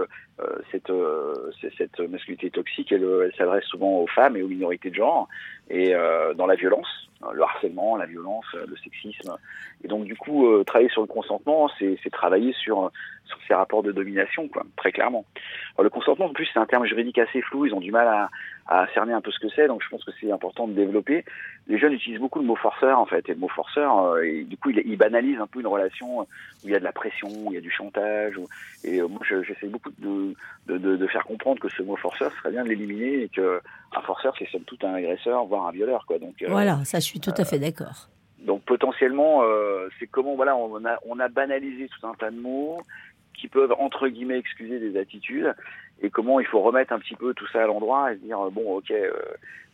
cette, 0.70 0.90
euh, 0.90 1.50
cette 1.76 2.00
masculinité 2.00 2.50
toxique, 2.50 2.92
elle, 2.92 3.06
elle 3.24 3.34
s'adresse 3.36 3.64
souvent 3.64 4.00
aux 4.00 4.06
femmes 4.06 4.36
et 4.36 4.42
aux 4.42 4.48
minorités 4.48 4.90
de 4.90 4.94
genre, 4.94 5.28
et 5.70 5.92
dans 6.36 6.46
la 6.46 6.54
violence, 6.54 7.08
le 7.32 7.42
harcèlement, 7.42 7.96
la 7.96 8.06
violence, 8.06 8.46
le 8.54 8.74
sexisme. 8.76 9.36
Et 9.84 9.88
donc, 9.88 10.04
du 10.04 10.16
coup, 10.16 10.46
travailler 10.64 10.88
sur 10.88 11.02
le 11.02 11.06
consentement, 11.06 11.68
c'est 11.78 12.10
travailler 12.10 12.54
sur, 12.54 12.90
sur 13.26 13.38
ces 13.46 13.54
rapports 13.54 13.82
de 13.82 13.92
domination, 13.92 14.48
quoi, 14.48 14.62
très 14.76 14.92
clairement. 14.92 15.26
Alors, 15.74 15.84
le 15.84 15.90
consentement, 15.90 16.26
en 16.26 16.32
plus, 16.32 16.48
c'est 16.52 16.58
un 16.58 16.66
terme 16.66 16.86
juridique 16.86 17.18
assez 17.18 17.42
flou. 17.42 17.66
Ils 17.66 17.74
ont 17.74 17.80
du 17.80 17.92
mal 17.92 18.08
à, 18.08 18.30
à 18.68 18.86
cerner 18.92 19.14
un 19.14 19.22
peu 19.22 19.30
ce 19.30 19.38
que 19.38 19.48
c'est, 19.48 19.66
donc 19.66 19.82
je 19.82 19.88
pense 19.88 20.04
que 20.04 20.10
c'est 20.20 20.30
important 20.30 20.68
de 20.68 20.74
développer. 20.74 21.24
Les 21.68 21.78
jeunes 21.78 21.94
utilisent 21.94 22.20
beaucoup 22.20 22.38
le 22.38 22.44
mot 22.44 22.54
forceur 22.54 22.98
en 22.98 23.06
fait, 23.06 23.26
et 23.28 23.32
le 23.32 23.38
mot 23.38 23.48
forceur, 23.48 23.98
euh, 23.98 24.22
et 24.22 24.44
du 24.44 24.58
coup 24.58 24.68
ils, 24.68 24.82
ils, 24.84 24.98
banalisent 24.98 25.40
un 25.40 25.46
peu 25.46 25.60
une 25.60 25.66
relation 25.66 26.20
où 26.20 26.26
il 26.64 26.70
y 26.70 26.74
a 26.74 26.78
de 26.78 26.84
la 26.84 26.92
pression, 26.92 27.28
où 27.28 27.50
il 27.50 27.54
y 27.54 27.58
a 27.58 27.62
du 27.62 27.70
chantage, 27.70 28.34
et 28.84 29.00
euh, 29.00 29.08
moi 29.08 29.20
j'essaie 29.24 29.68
beaucoup 29.68 29.90
de, 29.98 30.27
de, 30.66 30.78
de, 30.78 30.96
de, 30.96 31.06
faire 31.06 31.24
comprendre 31.24 31.60
que 31.60 31.68
ce 31.68 31.82
mot 31.82 31.96
forceur 31.96 32.32
serait 32.38 32.50
bien 32.50 32.64
de 32.64 32.68
l'éliminer 32.68 33.22
et 33.22 33.28
que 33.28 33.60
un 33.96 34.00
forceur 34.02 34.34
c'est 34.38 34.48
somme 34.48 34.64
toute 34.64 34.84
un 34.84 34.94
agresseur, 34.94 35.44
voire 35.44 35.66
un 35.66 35.72
violeur 35.72 36.04
quoi. 36.06 36.18
Donc 36.18 36.42
euh, 36.42 36.46
voilà, 36.48 36.84
ça 36.84 37.00
je 37.00 37.04
suis 37.04 37.20
tout 37.20 37.34
à 37.36 37.44
fait 37.44 37.58
d'accord. 37.58 38.08
Donc 38.38 38.62
potentiellement, 38.62 39.42
c'est 39.98 40.06
comment 40.06 40.36
voilà, 40.36 40.56
on 40.56 40.84
a 40.84 40.98
on 41.06 41.18
a 41.18 41.28
banalisé 41.28 41.88
tout 41.88 42.06
un 42.06 42.14
tas 42.14 42.30
de 42.30 42.40
mots 42.40 42.78
qui 43.38 43.48
peuvent 43.48 43.74
entre 43.78 44.08
guillemets 44.08 44.38
excuser 44.38 44.78
des 44.78 44.98
attitudes 44.98 45.54
et 46.00 46.10
comment 46.10 46.40
il 46.40 46.46
faut 46.46 46.60
remettre 46.60 46.92
un 46.92 46.98
petit 46.98 47.14
peu 47.14 47.34
tout 47.34 47.46
ça 47.48 47.62
à 47.62 47.66
l'endroit 47.66 48.12
et 48.12 48.16
se 48.16 48.20
dire 48.20 48.38
bon 48.50 48.76
ok 48.76 48.90
euh, 48.90 49.12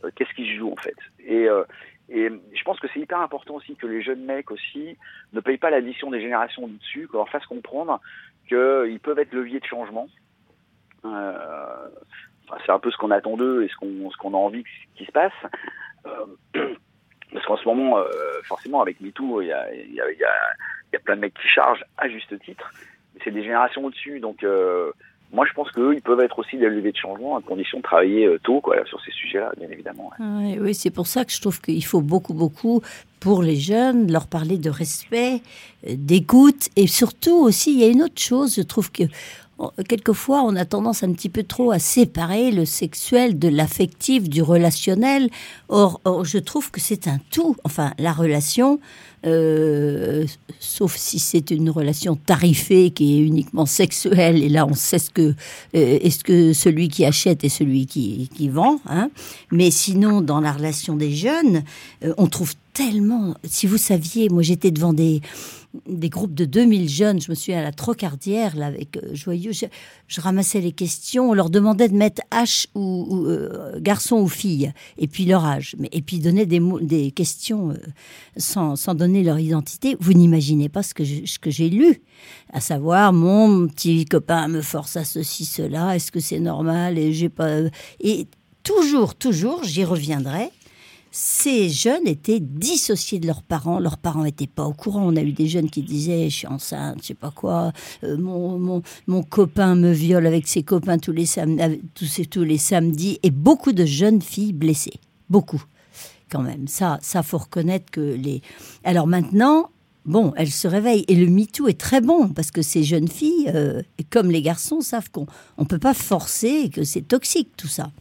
euh, 0.04 0.10
qu'est-ce 0.14 0.34
qui 0.34 0.46
se 0.46 0.58
joue 0.58 0.70
en 0.70 0.76
fait? 0.76 0.96
Et 1.26 1.48
euh, 1.48 1.64
et 2.10 2.28
je 2.28 2.62
pense 2.64 2.78
que 2.80 2.86
c'est 2.92 3.00
hyper 3.00 3.20
important 3.20 3.54
aussi 3.54 3.76
que 3.76 3.86
les 3.86 4.02
jeunes 4.02 4.24
mecs 4.24 4.50
aussi 4.50 4.98
ne 5.32 5.40
payent 5.40 5.56
pas 5.56 5.70
l'addition 5.70 6.10
des 6.10 6.20
générations 6.20 6.68
du 6.68 6.76
dessus, 6.76 7.08
qu'on 7.08 7.16
leur 7.16 7.30
fasse 7.30 7.46
comprendre 7.46 7.98
qu'ils 8.46 9.00
peuvent 9.02 9.18
être 9.18 9.32
leviers 9.32 9.60
de 9.60 9.64
changement. 9.64 10.06
Euh, 11.04 11.88
c'est 12.64 12.72
un 12.72 12.78
peu 12.78 12.90
ce 12.90 12.96
qu'on 12.96 13.10
attend 13.10 13.36
d'eux 13.36 13.64
et 13.64 13.68
ce 13.68 13.76
qu'on 13.76 14.10
ce 14.10 14.16
qu'on 14.16 14.34
a 14.34 14.36
envie 14.36 14.64
qu'il 14.96 15.06
se 15.06 15.12
passe. 15.12 15.32
Euh, 16.06 16.26
parce 17.32 17.46
qu'en 17.46 17.56
ce 17.56 17.64
moment, 17.64 17.98
euh, 17.98 18.04
forcément, 18.44 18.80
avec 18.80 19.00
MeToo, 19.00 19.42
il 19.42 19.48
y 19.48 19.52
a, 19.52 19.74
y, 19.74 20.00
a, 20.00 20.10
y, 20.12 20.18
y 20.18 20.96
a 20.96 21.00
plein 21.00 21.16
de 21.16 21.20
mecs 21.20 21.34
qui 21.34 21.48
chargent 21.48 21.84
à 21.96 22.08
juste 22.08 22.38
titre. 22.40 22.72
C'est 23.22 23.30
des 23.30 23.42
générations 23.42 23.84
au-dessus, 23.84 24.20
donc 24.20 24.44
moi, 25.32 25.46
je 25.46 25.52
pense 25.52 25.70
qu'eux, 25.72 25.94
ils 25.94 26.02
peuvent 26.02 26.20
être 26.20 26.38
aussi 26.38 26.56
des 26.58 26.68
leviers 26.68 26.92
de 26.92 26.96
changement 26.96 27.36
à 27.36 27.40
condition 27.40 27.78
de 27.78 27.82
travailler 27.82 28.36
tôt 28.42 28.60
quoi, 28.60 28.84
sur 28.86 29.00
ces 29.00 29.10
sujets-là, 29.12 29.52
bien 29.56 29.68
évidemment. 29.68 30.10
Ouais. 30.18 30.58
Oui, 30.60 30.74
c'est 30.74 30.90
pour 30.90 31.06
ça 31.06 31.24
que 31.24 31.32
je 31.32 31.40
trouve 31.40 31.60
qu'il 31.60 31.84
faut 31.84 32.02
beaucoup, 32.02 32.34
beaucoup, 32.34 32.82
pour 33.24 33.42
les 33.42 33.56
jeunes, 33.56 34.12
leur 34.12 34.26
parler 34.26 34.58
de 34.58 34.68
respect, 34.68 35.40
euh, 35.88 35.94
d'écoute, 35.96 36.68
et 36.76 36.86
surtout 36.86 37.36
aussi, 37.36 37.72
il 37.72 37.80
y 37.80 37.84
a 37.84 37.86
une 37.86 38.02
autre 38.02 38.20
chose, 38.20 38.54
je 38.54 38.60
trouve 38.60 38.92
que 38.92 39.04
quelquefois, 39.88 40.42
on 40.42 40.56
a 40.56 40.66
tendance 40.66 41.02
un 41.04 41.12
petit 41.12 41.30
peu 41.30 41.42
trop 41.42 41.70
à 41.70 41.78
séparer 41.78 42.50
le 42.50 42.66
sexuel 42.66 43.38
de 43.38 43.48
l'affectif, 43.48 44.28
du 44.28 44.42
relationnel. 44.42 45.30
Or, 45.68 46.02
or, 46.04 46.26
je 46.26 46.36
trouve 46.38 46.70
que 46.70 46.80
c'est 46.80 47.06
un 47.08 47.18
tout. 47.30 47.56
Enfin, 47.64 47.94
la 47.98 48.12
relation, 48.12 48.80
euh, 49.24 50.26
sauf 50.58 50.96
si 50.96 51.18
c'est 51.18 51.50
une 51.50 51.70
relation 51.70 52.16
tarifée 52.16 52.90
qui 52.90 53.14
est 53.14 53.22
uniquement 53.22 53.64
sexuelle, 53.64 54.42
et 54.42 54.48
là, 54.50 54.66
on 54.66 54.74
sait 54.74 54.98
ce 54.98 55.08
que 55.08 55.22
euh, 55.22 55.34
est-ce 56.02 56.24
que 56.24 56.52
celui 56.52 56.88
qui 56.88 57.06
achète 57.06 57.42
et 57.44 57.48
celui 57.48 57.86
qui, 57.86 58.28
qui 58.34 58.48
vend. 58.48 58.80
Hein. 58.86 59.08
Mais 59.50 59.70
sinon, 59.70 60.20
dans 60.20 60.40
la 60.40 60.52
relation 60.52 60.96
des 60.96 61.14
jeunes, 61.14 61.62
on 62.18 62.26
trouve 62.26 62.54
tellement. 62.74 63.34
Si 63.44 63.66
vous 63.66 63.78
saviez, 63.78 64.28
moi, 64.28 64.42
j'étais 64.42 64.70
devant 64.70 64.92
des 64.92 65.22
des 65.88 66.08
groupes 66.08 66.34
de 66.34 66.44
2000 66.44 66.88
jeunes. 66.88 67.20
Je 67.20 67.30
me 67.30 67.34
suis 67.34 67.52
à 67.52 67.62
la 67.62 67.72
trocardière, 67.72 68.56
là, 68.56 68.66
avec 68.66 68.96
euh, 68.96 69.14
Joyeux. 69.14 69.52
Je, 69.52 70.20
ramassais 70.20 70.60
les 70.60 70.72
questions. 70.72 71.30
On 71.30 71.34
leur 71.34 71.50
demandait 71.50 71.88
de 71.88 71.94
mettre 71.94 72.22
H 72.30 72.66
ou, 72.74 73.26
euh, 73.26 73.78
garçon 73.80 74.16
ou 74.16 74.28
fille, 74.28 74.72
et 74.98 75.08
puis 75.08 75.24
leur 75.24 75.44
âge. 75.44 75.74
Mais, 75.78 75.88
et 75.92 76.02
puis 76.02 76.20
donner 76.20 76.46
des, 76.46 76.60
des 76.80 77.10
questions 77.10 77.70
euh, 77.70 77.76
sans, 78.36 78.76
sans, 78.76 78.94
donner 78.94 79.22
leur 79.22 79.38
identité. 79.38 79.96
Vous 80.00 80.12
n'imaginez 80.12 80.68
pas 80.68 80.82
ce 80.82 80.94
que, 80.94 81.04
j'ai 81.04 81.68
lu. 81.68 82.02
À 82.52 82.60
savoir, 82.60 83.12
mon 83.12 83.66
petit 83.66 84.04
copain 84.04 84.48
me 84.48 84.62
force 84.62 84.96
à 84.96 85.04
ceci, 85.04 85.44
cela. 85.44 85.96
Est-ce 85.96 86.12
que 86.12 86.20
c'est 86.20 86.40
normal? 86.40 86.98
Et 86.98 87.12
j'ai 87.12 87.28
pas. 87.28 87.58
Et 88.00 88.28
toujours, 88.62 89.14
toujours, 89.14 89.64
j'y 89.64 89.84
reviendrai 89.84 90.50
ces 91.16 91.68
jeunes 91.68 92.08
étaient 92.08 92.40
dissociés 92.40 93.20
de 93.20 93.28
leurs 93.28 93.44
parents. 93.44 93.78
Leurs 93.78 93.98
parents 93.98 94.24
n'étaient 94.24 94.48
pas 94.48 94.64
au 94.64 94.72
courant. 94.72 95.06
On 95.06 95.14
a 95.14 95.22
eu 95.22 95.30
des 95.30 95.46
jeunes 95.46 95.70
qui 95.70 95.82
disaient 95.82 96.28
Je 96.28 96.34
suis 96.34 96.46
enceinte, 96.48 96.98
je 97.02 97.06
sais 97.06 97.14
pas 97.14 97.30
quoi. 97.30 97.72
Euh, 98.02 98.16
mon, 98.16 98.58
mon, 98.58 98.82
mon, 99.06 99.22
copain 99.22 99.76
me 99.76 99.92
viole 99.92 100.26
avec 100.26 100.48
ses 100.48 100.64
copains 100.64 100.98
tous 100.98 101.12
les, 101.12 101.24
samedis, 101.24 101.82
tous, 101.94 102.20
tous 102.28 102.42
les 102.42 102.58
samedis. 102.58 103.20
Et 103.22 103.30
beaucoup 103.30 103.70
de 103.70 103.84
jeunes 103.84 104.20
filles 104.20 104.52
blessées. 104.52 104.98
Beaucoup, 105.30 105.62
quand 106.32 106.42
même. 106.42 106.66
Ça, 106.66 106.98
ça 107.00 107.22
faut 107.22 107.38
reconnaître 107.38 107.92
que 107.92 108.00
les. 108.00 108.42
Alors 108.82 109.06
maintenant, 109.06 109.70
bon, 110.06 110.32
elles 110.36 110.50
se 110.50 110.66
réveillent. 110.66 111.04
Et 111.06 111.14
le 111.14 111.28
MeToo 111.28 111.68
est 111.68 111.78
très 111.78 112.00
bon 112.00 112.30
parce 112.30 112.50
que 112.50 112.60
ces 112.60 112.82
jeunes 112.82 113.08
filles, 113.08 113.52
euh, 113.54 113.82
comme 114.10 114.32
les 114.32 114.42
garçons, 114.42 114.80
savent 114.80 115.12
qu'on 115.12 115.28
ne 115.58 115.64
peut 115.64 115.78
pas 115.78 115.94
forcer 115.94 116.62
et 116.64 116.70
que 116.70 116.82
c'est 116.82 117.02
toxique 117.06 117.50
tout 117.56 117.68
ça 117.68 117.92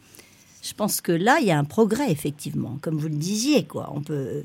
je 0.64 0.72
pense 0.72 1.02
que 1.02 1.12
là, 1.12 1.36
il 1.40 1.46
y 1.46 1.50
a 1.50 1.58
un 1.58 1.64
progrès, 1.64 2.10
effectivement, 2.10 2.78
comme 2.80 2.96
vous 2.96 3.08
le 3.08 3.16
disiez. 3.16 3.64
Quoi. 3.64 3.92
On 3.94 4.00
peut, 4.00 4.42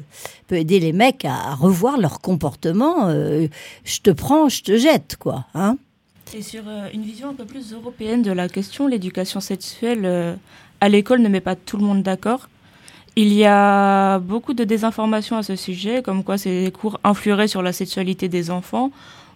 peut 0.48 0.58
aider 0.58 0.80
les 0.82 0.92
mecs 0.92 1.24
à 1.24 1.56
revoir 1.56 1.98
leur 1.98 2.20
comportement. 2.20 3.08
Euh, 3.08 3.48
je 3.86 4.00
te 4.00 4.10
prends, 4.10 4.50
je 4.50 4.62
te 4.62 4.78
jette, 4.78 5.16
quoi. 5.18 5.46
Hein 5.54 5.78
sur 6.42 6.64
euh, 6.68 6.90
une 6.94 7.02
vision 7.02 7.30
un 7.30 7.34
peu 7.34 7.46
plus 7.46 7.74
européenne 7.74 8.22
de 8.22 8.32
la 8.32 8.48
question, 8.48 8.88
l'éducation 8.88 9.40
sexuelle 9.40 10.06
euh, 10.06 10.36
à 10.80 10.88
l'école 10.88 11.22
ne 11.22 11.28
met 11.28 11.42
pas 11.42 11.56
tout 11.56 11.78
le 11.78 11.84
monde 11.84 12.04
d'accord. 12.04 12.50
Il 13.16 13.34
y 13.34 13.46
a 13.46 14.20
beaucoup 14.20 14.54
de 14.54 14.64
désinformation 14.64 15.38
à 15.38 15.44
ce 15.44 15.56
sujet, 15.56 16.04
comme 16.04 16.24
quoi 16.24 16.38
ces 16.38 16.72
cours 16.72 17.00
influeraient 17.04 17.48
sur 17.48 17.64
la 17.64 17.74
sexualité 17.74 18.30
des 18.30 18.52
enfants 18.52 18.92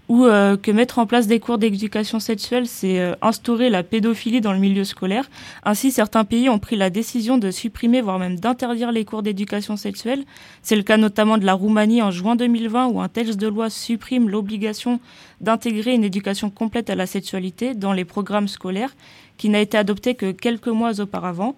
ou 0.10 0.26
euh, 0.26 0.58
que 0.58 0.72
mettre 0.72 1.00
en 1.00 1.06
place 1.06 1.28
des 1.28 1.40
cours 1.40 1.58
d'éducation 1.58 2.20
sexuelle, 2.20 2.68
c'est 2.68 3.00
euh, 3.00 3.16
instaurer 3.22 3.70
la 3.70 3.84
pédophilie 3.84 4.42
dans 4.42 4.52
le 4.52 4.60
milieu 4.60 4.84
scolaire. 4.84 5.30
Ainsi, 5.64 5.92
certains 5.92 6.26
pays 6.26 6.50
ont 6.50 6.60
pris 6.60 6.76
la 6.76 6.90
décision 6.90 7.38
de 7.38 7.52
supprimer, 7.52 8.02
voire 8.02 8.20
même 8.20 8.38
d'interdire 8.38 8.92
les 8.92 9.06
cours 9.06 9.24
d'éducation 9.24 9.78
sexuelle. 9.78 10.26
C'est 10.62 10.76
le 10.76 10.84
cas 10.84 10.98
notamment 10.98 11.38
de 11.38 11.46
la 11.46 11.54
Roumanie 11.54 12.02
en 12.02 12.12
juin 12.12 12.36
2020, 12.36 12.88
où 12.88 13.02
un 13.02 13.08
texte 13.08 13.40
de 13.40 13.48
loi 13.48 13.70
supprime 13.70 14.30
l'obligation 14.30 15.00
d'intégrer 15.40 15.94
une 15.94 16.04
éducation 16.04 16.50
complète 16.50 16.90
à 16.90 16.96
la 16.96 17.06
sexualité 17.06 17.74
dans 17.74 17.94
les 17.94 18.06
programmes 18.06 18.50
scolaires, 18.50 18.96
qui 19.38 19.50
n'a 19.50 19.62
été 19.62 19.78
adopté 19.78 20.16
que 20.16 20.32
quelques 20.32 20.68
mois 20.68 21.00
auparavant. 21.00 21.56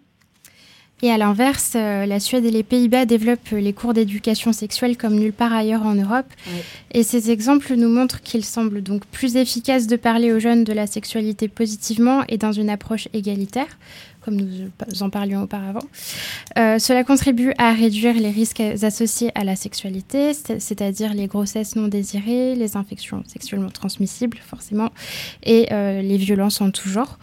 Et 1.02 1.12
à 1.12 1.18
l'inverse, 1.18 1.74
euh, 1.76 2.06
la 2.06 2.20
Suède 2.20 2.46
et 2.46 2.52
les 2.52 2.64
Pays-Bas 2.64 3.06
développent 3.06 3.52
les 3.52 3.74
cours 3.74 3.94
d'éducation 3.94 4.54
sexuelle 4.54 4.96
comme 4.96 5.16
nulle 5.16 5.34
part 5.34 5.54
ailleurs 5.54 5.86
en 5.86 5.94
Europe. 5.94 6.26
Et 6.94 7.04
ces 7.04 7.32
exemples 7.32 7.76
nous 7.76 7.90
montrent 7.90 8.22
qu'il 8.22 8.46
semble 8.46 8.82
donc 8.82 9.06
plus 9.08 9.36
efficace 9.36 9.88
de 9.88 9.98
parler 9.98 10.32
aux 10.32 10.40
jeunes 10.40 10.64
de 10.64 10.72
la 10.72 10.88
sexualité 10.88 11.50
positivement 11.50 12.24
et 12.30 12.38
dans 12.38 12.54
une 12.54 12.70
approche 12.70 13.10
égalitaire, 13.14 13.78
comme 14.22 14.38
nous 14.38 15.04
en 15.04 15.10
parlions 15.10 15.44
auparavant. 15.44 15.84
Euh, 16.58 16.80
cela 16.80 17.04
contribue 17.04 17.54
à 17.58 17.74
réduire 17.74 18.16
les 18.16 18.32
risques 18.32 18.62
associés 18.62 19.32
à 19.36 19.44
la 19.44 19.58
sexualité, 19.58 20.32
c'est-à-dire 20.34 21.14
les 21.14 21.28
grossesses 21.28 21.76
non 21.76 21.90
désirées, 21.90 22.56
les 22.56 22.78
infections 22.78 23.22
sexuellement 23.28 23.70
transmissibles, 23.70 24.38
forcément, 24.38 24.92
et 25.44 25.68
euh, 25.72 26.02
les 26.02 26.18
violences 26.18 26.62
en 26.62 26.72
tout 26.72 26.88
genre. 26.88 27.20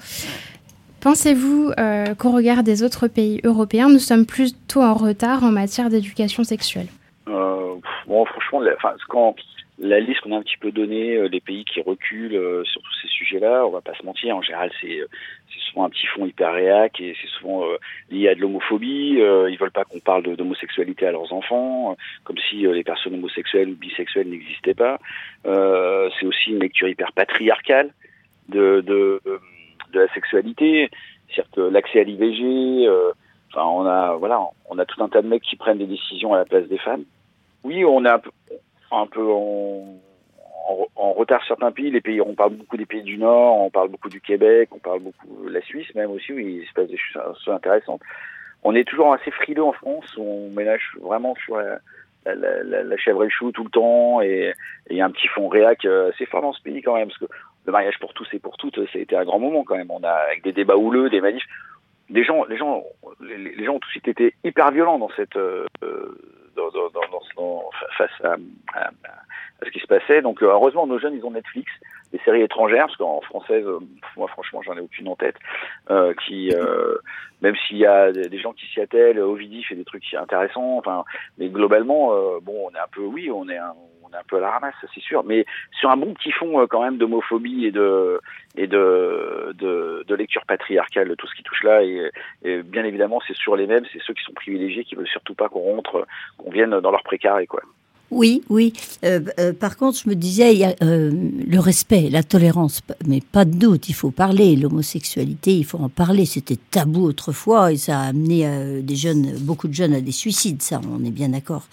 Pensez-vous 1.02 1.72
euh, 1.80 2.14
qu'au 2.14 2.30
regard 2.30 2.62
des 2.62 2.84
autres 2.84 3.08
pays 3.08 3.40
européens, 3.42 3.88
nous 3.88 3.98
sommes 3.98 4.24
plutôt 4.24 4.82
en 4.82 4.94
retard 4.94 5.42
en 5.42 5.50
matière 5.50 5.90
d'éducation 5.90 6.44
sexuelle? 6.44 6.86
Euh, 7.26 7.74
Bon, 8.06 8.24
franchement, 8.24 8.60
la, 8.60 8.76
quand 9.08 9.34
la 9.80 9.98
liste 9.98 10.20
qu'on 10.20 10.30
a 10.30 10.36
un 10.36 10.42
petit 10.42 10.58
peu 10.58 10.70
donnée, 10.70 11.16
euh, 11.16 11.26
les 11.26 11.40
pays 11.40 11.64
qui 11.64 11.80
reculent 11.80 12.36
euh, 12.36 12.62
sur 12.64 12.80
tous 12.82 12.94
ces 13.02 13.08
sujets-là, 13.08 13.66
on 13.66 13.70
va 13.70 13.80
pas 13.80 13.94
se 13.94 14.06
mentir, 14.06 14.36
en 14.36 14.42
général, 14.42 14.70
c'est 14.80 15.00
souvent 15.72 15.86
un 15.86 15.90
petit 15.90 16.06
fond 16.06 16.24
hyper 16.24 16.52
réac 16.52 17.00
et 17.00 17.16
c'est 17.20 17.30
souvent 17.30 17.64
lié 18.10 18.28
à 18.28 18.36
de 18.36 18.40
l'homophobie. 18.40 19.16
ils 19.18 19.56
veulent 19.58 19.70
pas 19.72 19.84
qu'on 19.84 20.00
parle 20.00 20.36
d'homosexualité 20.36 21.06
à 21.06 21.12
leurs 21.12 21.32
enfants, 21.32 21.96
comme 22.24 22.36
si 22.48 22.58
les 22.58 22.84
personnes 22.84 23.14
homosexuelles 23.14 23.70
ou 23.70 23.74
bisexuelles 23.74 24.28
n'existaient 24.28 24.74
pas. 24.74 24.98
c'est 25.44 26.26
aussi 26.26 26.50
une 26.50 26.58
lecture 26.58 26.88
hyper 26.88 27.12
patriarcale 27.12 27.90
de 28.50 28.84
la 30.00 30.12
sexualité, 30.14 30.90
c'est-à-dire 31.28 31.50
que 31.52 31.60
l'accès 31.60 32.00
à 32.00 32.04
l'IVG, 32.04 32.86
euh, 32.86 33.12
on 33.56 33.86
a 33.86 34.14
voilà, 34.16 34.40
on 34.70 34.78
a 34.78 34.84
tout 34.84 35.02
un 35.02 35.08
tas 35.08 35.22
de 35.22 35.28
mecs 35.28 35.42
qui 35.42 35.56
prennent 35.56 35.78
des 35.78 35.86
décisions 35.86 36.34
à 36.34 36.38
la 36.38 36.44
place 36.44 36.66
des 36.68 36.78
femmes. 36.78 37.04
Oui, 37.64 37.84
on 37.84 38.04
est 38.04 38.08
un 38.08 39.06
peu, 39.06 39.22
en, 39.30 41.12
retard 41.12 41.42
certains 41.46 41.72
pays. 41.72 41.90
Les 41.90 42.00
pays, 42.00 42.20
on 42.20 42.34
parle 42.34 42.54
beaucoup 42.54 42.76
des 42.76 42.86
pays 42.86 43.02
du 43.02 43.18
Nord, 43.18 43.60
on 43.60 43.70
parle 43.70 43.88
beaucoup 43.88 44.08
du 44.08 44.20
Québec, 44.20 44.70
on 44.72 44.78
parle 44.78 45.00
beaucoup 45.00 45.44
de 45.46 45.50
la 45.50 45.60
Suisse 45.62 45.94
même 45.94 46.10
aussi 46.10 46.32
où 46.32 46.38
il 46.38 46.66
se 46.66 46.72
passe 46.72 46.88
des 46.88 46.98
choses 46.98 47.54
intéressantes. 47.54 48.00
On 48.64 48.74
est 48.74 48.84
toujours 48.84 49.12
assez 49.12 49.30
frileux 49.30 49.64
en 49.64 49.72
France, 49.72 50.16
on 50.16 50.50
ménage 50.50 50.96
vraiment 51.00 51.34
sur 51.44 51.56
la, 51.56 51.78
la, 52.26 52.62
la, 52.62 52.82
la, 52.84 52.96
chèvre 52.96 53.22
et 53.22 53.26
le 53.26 53.30
chou 53.30 53.50
tout 53.50 53.64
le 53.64 53.70
temps 53.70 54.22
et 54.22 54.52
il 54.90 54.96
y 54.96 55.00
a 55.00 55.04
un 55.04 55.10
petit 55.10 55.26
fond 55.28 55.48
réac 55.48 55.84
euh, 55.84 56.10
assez 56.10 56.26
fort 56.26 56.42
dans 56.42 56.52
ce 56.52 56.62
pays 56.62 56.80
quand 56.82 56.94
même 56.94 57.08
parce 57.08 57.18
que 57.18 57.26
le 57.64 57.72
mariage 57.72 57.98
pour 58.00 58.12
tous 58.14 58.28
et 58.32 58.38
pour 58.38 58.56
toutes, 58.56 58.78
été 58.94 59.16
un 59.16 59.24
grand 59.24 59.38
moment 59.38 59.64
quand 59.64 59.76
même. 59.76 59.90
On 59.90 60.02
a 60.02 60.10
avec 60.10 60.42
des 60.42 60.52
débats 60.52 60.76
houleux, 60.76 61.10
des 61.10 61.20
manifs. 61.20 61.46
Les 62.10 62.24
gens, 62.24 62.44
les 62.44 62.56
gens, 62.56 62.82
les, 63.20 63.64
gens 63.64 63.74
ont 63.74 63.78
tout 63.78 63.88
de 63.88 63.92
suite 63.92 64.08
été 64.08 64.34
hyper 64.44 64.70
violents 64.72 64.98
dans 64.98 65.10
cette, 65.16 65.36
euh, 65.36 65.66
dans, 66.56 66.70
dans, 66.70 66.90
dans, 67.36 67.70
face 67.96 68.10
à, 68.24 68.36
à, 68.74 68.90
ce 69.64 69.70
qui 69.70 69.78
se 69.78 69.86
passait. 69.86 70.20
Donc 70.22 70.42
euh, 70.42 70.46
heureusement, 70.46 70.86
nos 70.86 70.98
jeunes, 70.98 71.14
ils 71.14 71.24
ont 71.24 71.30
Netflix, 71.30 71.70
des 72.12 72.18
séries 72.24 72.42
étrangères, 72.42 72.86
parce 72.86 72.96
qu'en 72.96 73.20
française, 73.22 73.64
euh, 73.66 73.78
moi 74.16 74.28
franchement, 74.28 74.62
j'en 74.62 74.76
ai 74.76 74.80
aucune 74.80 75.08
en 75.08 75.16
tête, 75.16 75.36
euh, 75.90 76.14
qui, 76.26 76.52
euh, 76.54 76.96
même 77.40 77.56
s'il 77.66 77.78
y 77.78 77.86
a 77.86 78.12
des 78.12 78.38
gens 78.38 78.52
qui 78.52 78.66
s'y 78.66 78.80
attellent, 78.80 79.18
Ovidie 79.18 79.64
fait 79.64 79.74
des 79.74 79.84
trucs 79.84 80.14
intéressants, 80.14 80.78
enfin, 80.78 81.04
mais 81.38 81.48
globalement, 81.48 82.08
bon, 82.40 82.68
on 82.68 82.74
est 82.74 82.80
un 82.80 82.88
peu, 82.92 83.02
oui, 83.02 83.30
on 83.30 83.48
est 83.48 83.58
un, 83.58 83.74
un 84.14 84.22
peu 84.28 84.36
à 84.36 84.40
la 84.40 84.50
ramasse, 84.50 84.74
c'est 84.94 85.00
sûr, 85.00 85.24
mais 85.24 85.44
sur 85.72 85.90
un 85.90 85.96
bon 85.96 86.14
petit 86.14 86.32
fond 86.32 86.60
euh, 86.60 86.66
quand 86.66 86.82
même 86.82 86.98
d'homophobie 86.98 87.66
et 87.66 87.70
de 87.70 88.20
et 88.56 88.66
de, 88.66 89.54
de, 89.54 90.14
lecture 90.14 90.44
patriarcale 90.46 91.08
de 91.08 91.14
tout 91.14 91.26
ce 91.26 91.34
qui 91.34 91.42
touche 91.42 91.62
là. 91.64 91.82
Et, 91.82 92.62
bien 92.62 92.84
évidemment, 92.84 93.20
c'est 93.26 93.34
sur 93.34 93.56
les 93.56 93.66
mêmes, 93.66 93.84
c'est 93.92 94.02
ceux 94.02 94.12
qui 94.12 94.22
sont 94.24 94.34
privilégiés 94.34 94.84
qui 94.84 94.94
veulent 94.94 95.08
surtout 95.08 95.34
pas 95.34 95.48
qu'on 95.48 95.60
rentre, 95.60 96.06
qu'on 96.36 96.50
vienne 96.50 96.78
dans 96.80 96.90
leur 96.90 97.02
précaré, 97.02 97.46
quoi. 97.46 97.62
Oui, 98.12 98.42
oui. 98.50 98.74
Euh, 99.04 99.20
euh, 99.40 99.52
par 99.54 99.76
contre, 99.78 99.98
je 100.04 100.08
me 100.08 100.14
disais, 100.14 100.52
il 100.52 100.58
y 100.58 100.64
a 100.64 100.74
le 100.80 101.58
respect, 101.58 102.10
la 102.10 102.22
tolérance, 102.22 102.80
mais 103.06 103.20
pas 103.20 103.44
de 103.44 103.56
doute, 103.56 103.88
il 103.88 103.94
faut 103.94 104.10
parler. 104.10 104.54
L'homosexualité, 104.54 105.56
il 105.56 105.64
faut 105.64 105.78
en 105.78 105.88
parler. 105.88 106.26
C'était 106.26 106.58
tabou 106.70 107.04
autrefois 107.04 107.72
et 107.72 107.78
ça 107.78 108.00
a 108.00 108.08
amené 108.08 108.82
des 108.82 108.96
jeunes, 108.96 109.32
beaucoup 109.40 109.66
de 109.66 109.74
jeunes 109.74 109.94
à 109.94 110.00
des 110.00 110.12
suicides, 110.12 110.62
ça, 110.62 110.80
on 110.92 111.02
est 111.04 111.10
bien 111.10 111.30
d'accord. 111.30 111.66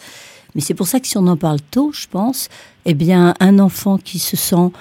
Mais 0.55 0.61
c'est 0.61 0.73
pour 0.73 0.87
ça 0.87 0.99
que 0.99 1.07
si 1.07 1.17
on 1.17 1.27
en 1.27 1.37
parle 1.37 1.59
tôt, 1.71 1.91
je 1.91 2.07
pense, 2.07 2.49
eh 2.85 2.93
bien, 2.93 3.33
un 3.39 3.59
enfant 3.59 3.97
qui 3.97 4.17
se 4.17 4.35
sent 4.37 4.71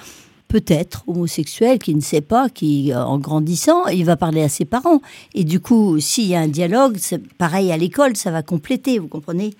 peut-être 0.49 1.03
homosexuel, 1.07 1.79
qui 1.79 1.95
ne 1.95 2.01
sait 2.01 2.21
pas, 2.21 2.49
qui, 2.49 2.91
euh, 2.91 3.03
en 3.03 3.19
grandissant, 3.19 3.85
il 3.87 4.03
va 4.03 4.17
parler 4.17 4.41
à 4.41 4.49
ses 4.49 4.65
parents. 4.65 4.99
Et 5.35 5.43
du 5.43 5.59
coup, 5.59 5.99
s'il 5.99 6.25
y 6.25 6.35
a 6.35 6.39
un 6.39 6.47
dialogue, 6.47 6.97
pareil 7.37 7.71
à 7.71 7.77
l'école, 7.77 8.17
ça 8.17 8.31
va 8.31 8.41
compléter, 8.41 8.99
vous 8.99 9.07
comprenez? 9.07 9.53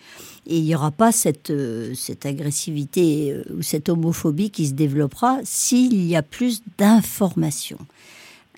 Et 0.49 0.57
il 0.57 0.63
n'y 0.63 0.75
aura 0.75 0.89
pas 0.89 1.11
cette, 1.11 1.51
euh, 1.51 1.93
cette 1.93 2.25
agressivité 2.25 3.31
euh, 3.31 3.43
ou 3.55 3.61
cette 3.61 3.87
homophobie 3.87 4.49
qui 4.49 4.67
se 4.67 4.73
développera 4.73 5.37
s'il 5.43 6.03
y 6.05 6.15
a 6.15 6.23
plus 6.23 6.63
d'informations 6.79 7.77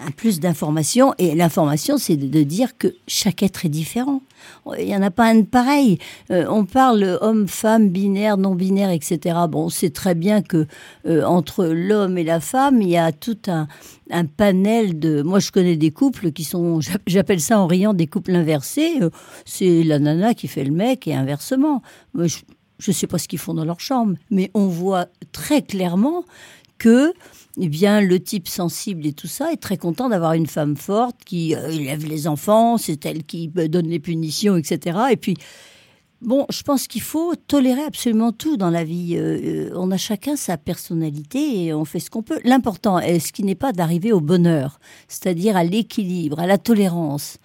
un 0.06 0.12
plus 0.12 0.40
d'informations. 0.40 1.14
Et 1.18 1.36
l'information, 1.36 1.98
c'est 1.98 2.16
de, 2.16 2.44
dire 2.44 2.78
que 2.78 2.96
chaque 3.08 3.44
être 3.44 3.66
est 3.66 3.70
différent. 3.70 4.22
Il 4.78 4.86
n'y 4.86 4.96
en 4.96 5.02
a 5.02 5.12
pas 5.12 5.26
un 5.26 5.36
de 5.36 5.46
pareil. 5.46 6.00
Euh, 6.32 6.46
on 6.50 6.66
parle 6.66 7.18
homme, 7.22 7.48
femme, 7.48 7.90
binaire, 7.90 8.38
non 8.38 8.56
binaire, 8.56 8.90
etc. 8.90 9.38
Bon, 9.50 9.66
on 9.66 9.70
sait 9.70 9.92
très 9.92 10.16
bien 10.16 10.42
que 10.42 10.66
euh, 11.06 11.24
entre 11.24 11.66
l'homme 11.66 12.18
et 12.18 12.24
la 12.24 12.40
femme, 12.40 12.82
il 12.82 12.90
y 12.90 12.98
a 12.98 13.12
tout 13.12 13.38
un, 13.48 13.68
panel 14.38 15.00
de. 15.00 15.22
Moi, 15.22 15.40
je 15.40 15.52
connais 15.52 15.78
des 15.78 15.92
couples 15.92 16.32
qui 16.32 16.44
sont, 16.44 16.80
j'appelle 17.08 17.40
ça 17.40 17.60
en 17.60 17.68
riant 17.68 17.94
des 17.94 18.08
couples 18.08 18.36
inversés. 18.36 18.98
Euh, 19.02 19.10
c'est 19.46 19.84
la 19.84 20.00
nana 20.00 20.34
qui 20.34 20.48
fait 20.48 20.64
le 20.64 20.72
mec 20.72 21.08
et 21.08 21.14
inversement. 21.14 21.82
je 22.16 22.42
ne 22.88 22.94
sais 22.94 23.08
pas 23.08 23.18
ce 23.18 23.28
qu'ils 23.28 23.40
font 23.40 23.54
dans 23.54 23.66
leur 23.66 23.80
chambre, 23.80 24.16
mais 24.32 24.50
on 24.54 24.68
voit 24.68 25.08
très 25.32 25.62
clairement 25.62 26.26
que 26.78 27.14
eh 27.60 27.68
bien, 27.68 28.02
le 28.02 28.20
type 28.20 28.48
sensible 28.48 29.06
et 29.06 29.14
tout 29.14 29.28
ça 29.28 29.52
est 29.52 29.58
très 29.58 29.78
content 29.78 30.10
d'avoir 30.10 30.34
une 30.34 30.48
femme 30.48 30.78
forte 30.78 31.18
qui 31.26 31.56
euh, 31.56 31.70
élève 31.70 32.06
les 32.06 32.28
enfants, 32.28 32.78
c'est 32.78 33.06
elle 33.06 33.24
qui 33.24 33.52
euh, 33.58 33.68
donne 33.68 33.88
les 33.88 34.00
punitions, 34.00 34.56
etc. 34.56 35.00
Et 35.12 35.18
puis, 35.18 35.36
bon, 36.22 36.46
je 36.50 36.64
pense 36.64 36.88
qu'il 36.88 37.02
faut 37.02 37.36
tolérer 37.36 37.84
absolument 37.84 38.32
tout 38.32 38.56
dans 38.56 38.70
la 38.70 38.84
vie. 38.84 39.16
Euh, 39.18 39.70
on 39.76 39.92
a 39.92 39.98
chacun 39.98 40.36
sa 40.36 40.58
personnalité 40.58 41.66
et 41.66 41.74
on 41.74 41.84
fait 41.84 42.00
ce 42.00 42.10
qu'on 42.10 42.24
peut. 42.24 42.40
L'important, 42.46 43.00
est 43.00 43.20
ce 43.20 43.34
qui 43.34 43.44
n'est 43.44 43.56
pas 43.56 43.74
d'arriver 43.74 44.14
au 44.14 44.22
bonheur, 44.22 44.80
c'est-à-dire 45.10 45.58
à 45.58 45.64
l'équilibre, 45.64 46.40
à 46.40 46.48
la 46.48 46.58
tolérance. 46.58 47.38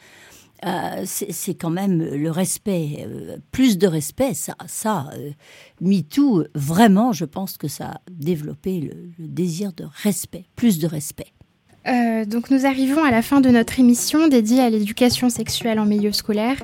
Euh, 0.66 1.04
c'est 1.04 1.54
quand 1.54 1.70
même 1.70 2.02
le 2.02 2.30
respect, 2.30 3.06
euh, 3.06 3.36
plus 3.52 3.78
de 3.78 3.86
respect, 3.86 4.34
ça, 4.34 4.56
ça 4.66 5.10
euh, 5.16 5.30
MeToo, 5.80 6.44
vraiment, 6.54 7.12
je 7.12 7.24
pense 7.24 7.56
que 7.56 7.68
ça 7.68 7.84
a 7.84 8.00
développé 8.10 8.80
le, 8.80 9.26
désir 9.26 9.72
de 9.72 9.84
respect, 10.02 10.46
plus 10.56 10.78
de 10.78 10.88
respect. 10.88 11.32
donc 12.26 12.50
nous 12.50 12.66
arrivons 12.66 13.04
à 13.04 13.12
la 13.12 13.22
fin 13.22 13.40
de 13.40 13.48
notre 13.48 13.78
émission 13.78 14.26
dédiée 14.26 14.60
à 14.60 14.70
l'éducation 14.70 15.30
sexuelle 15.30 15.78
en 15.78 15.86
milieu 15.86 16.10
scolaire. 16.10 16.60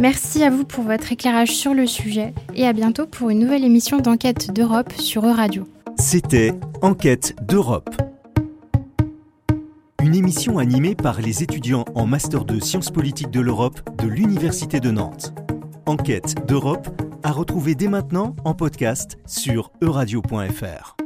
Merci 0.00 0.42
à 0.42 0.50
vous 0.50 0.64
pour 0.64 0.82
votre 0.82 1.12
éclairage 1.12 1.54
sur 1.54 1.74
le 1.74 1.86
sujet 1.86 2.34
et 2.56 2.66
à 2.66 2.72
bientôt 2.72 3.06
pour 3.06 3.30
une 3.30 3.38
nouvelle 3.38 3.64
émission 3.64 3.98
d'Enquête 3.98 4.52
d'Europe 4.52 4.92
sur 4.98 5.24
E-Radio. 5.24 5.68
C'était 5.96 6.52
Enquête 6.82 7.36
d'Europe 7.46 7.94
une 10.14 10.18
émission 10.18 10.58
animée 10.58 10.94
par 10.94 11.20
les 11.20 11.42
étudiants 11.42 11.84
en 11.96 12.06
Master 12.06 12.44
de 12.44 12.60
Sciences 12.60 12.92
politiques 12.92 13.32
de 13.32 13.40
l'Europe 13.40 13.80
de 14.00 14.06
l'Université 14.06 14.78
de 14.78 14.92
Nantes. 14.92 15.34
Enquête 15.86 16.36
d'Europe 16.46 16.88
à 17.24 17.32
retrouver 17.32 17.74
dès 17.74 17.88
maintenant 17.88 18.36
en 18.44 18.54
podcast 18.54 19.18
sur 19.26 19.72
euradio.fr. 19.82 21.03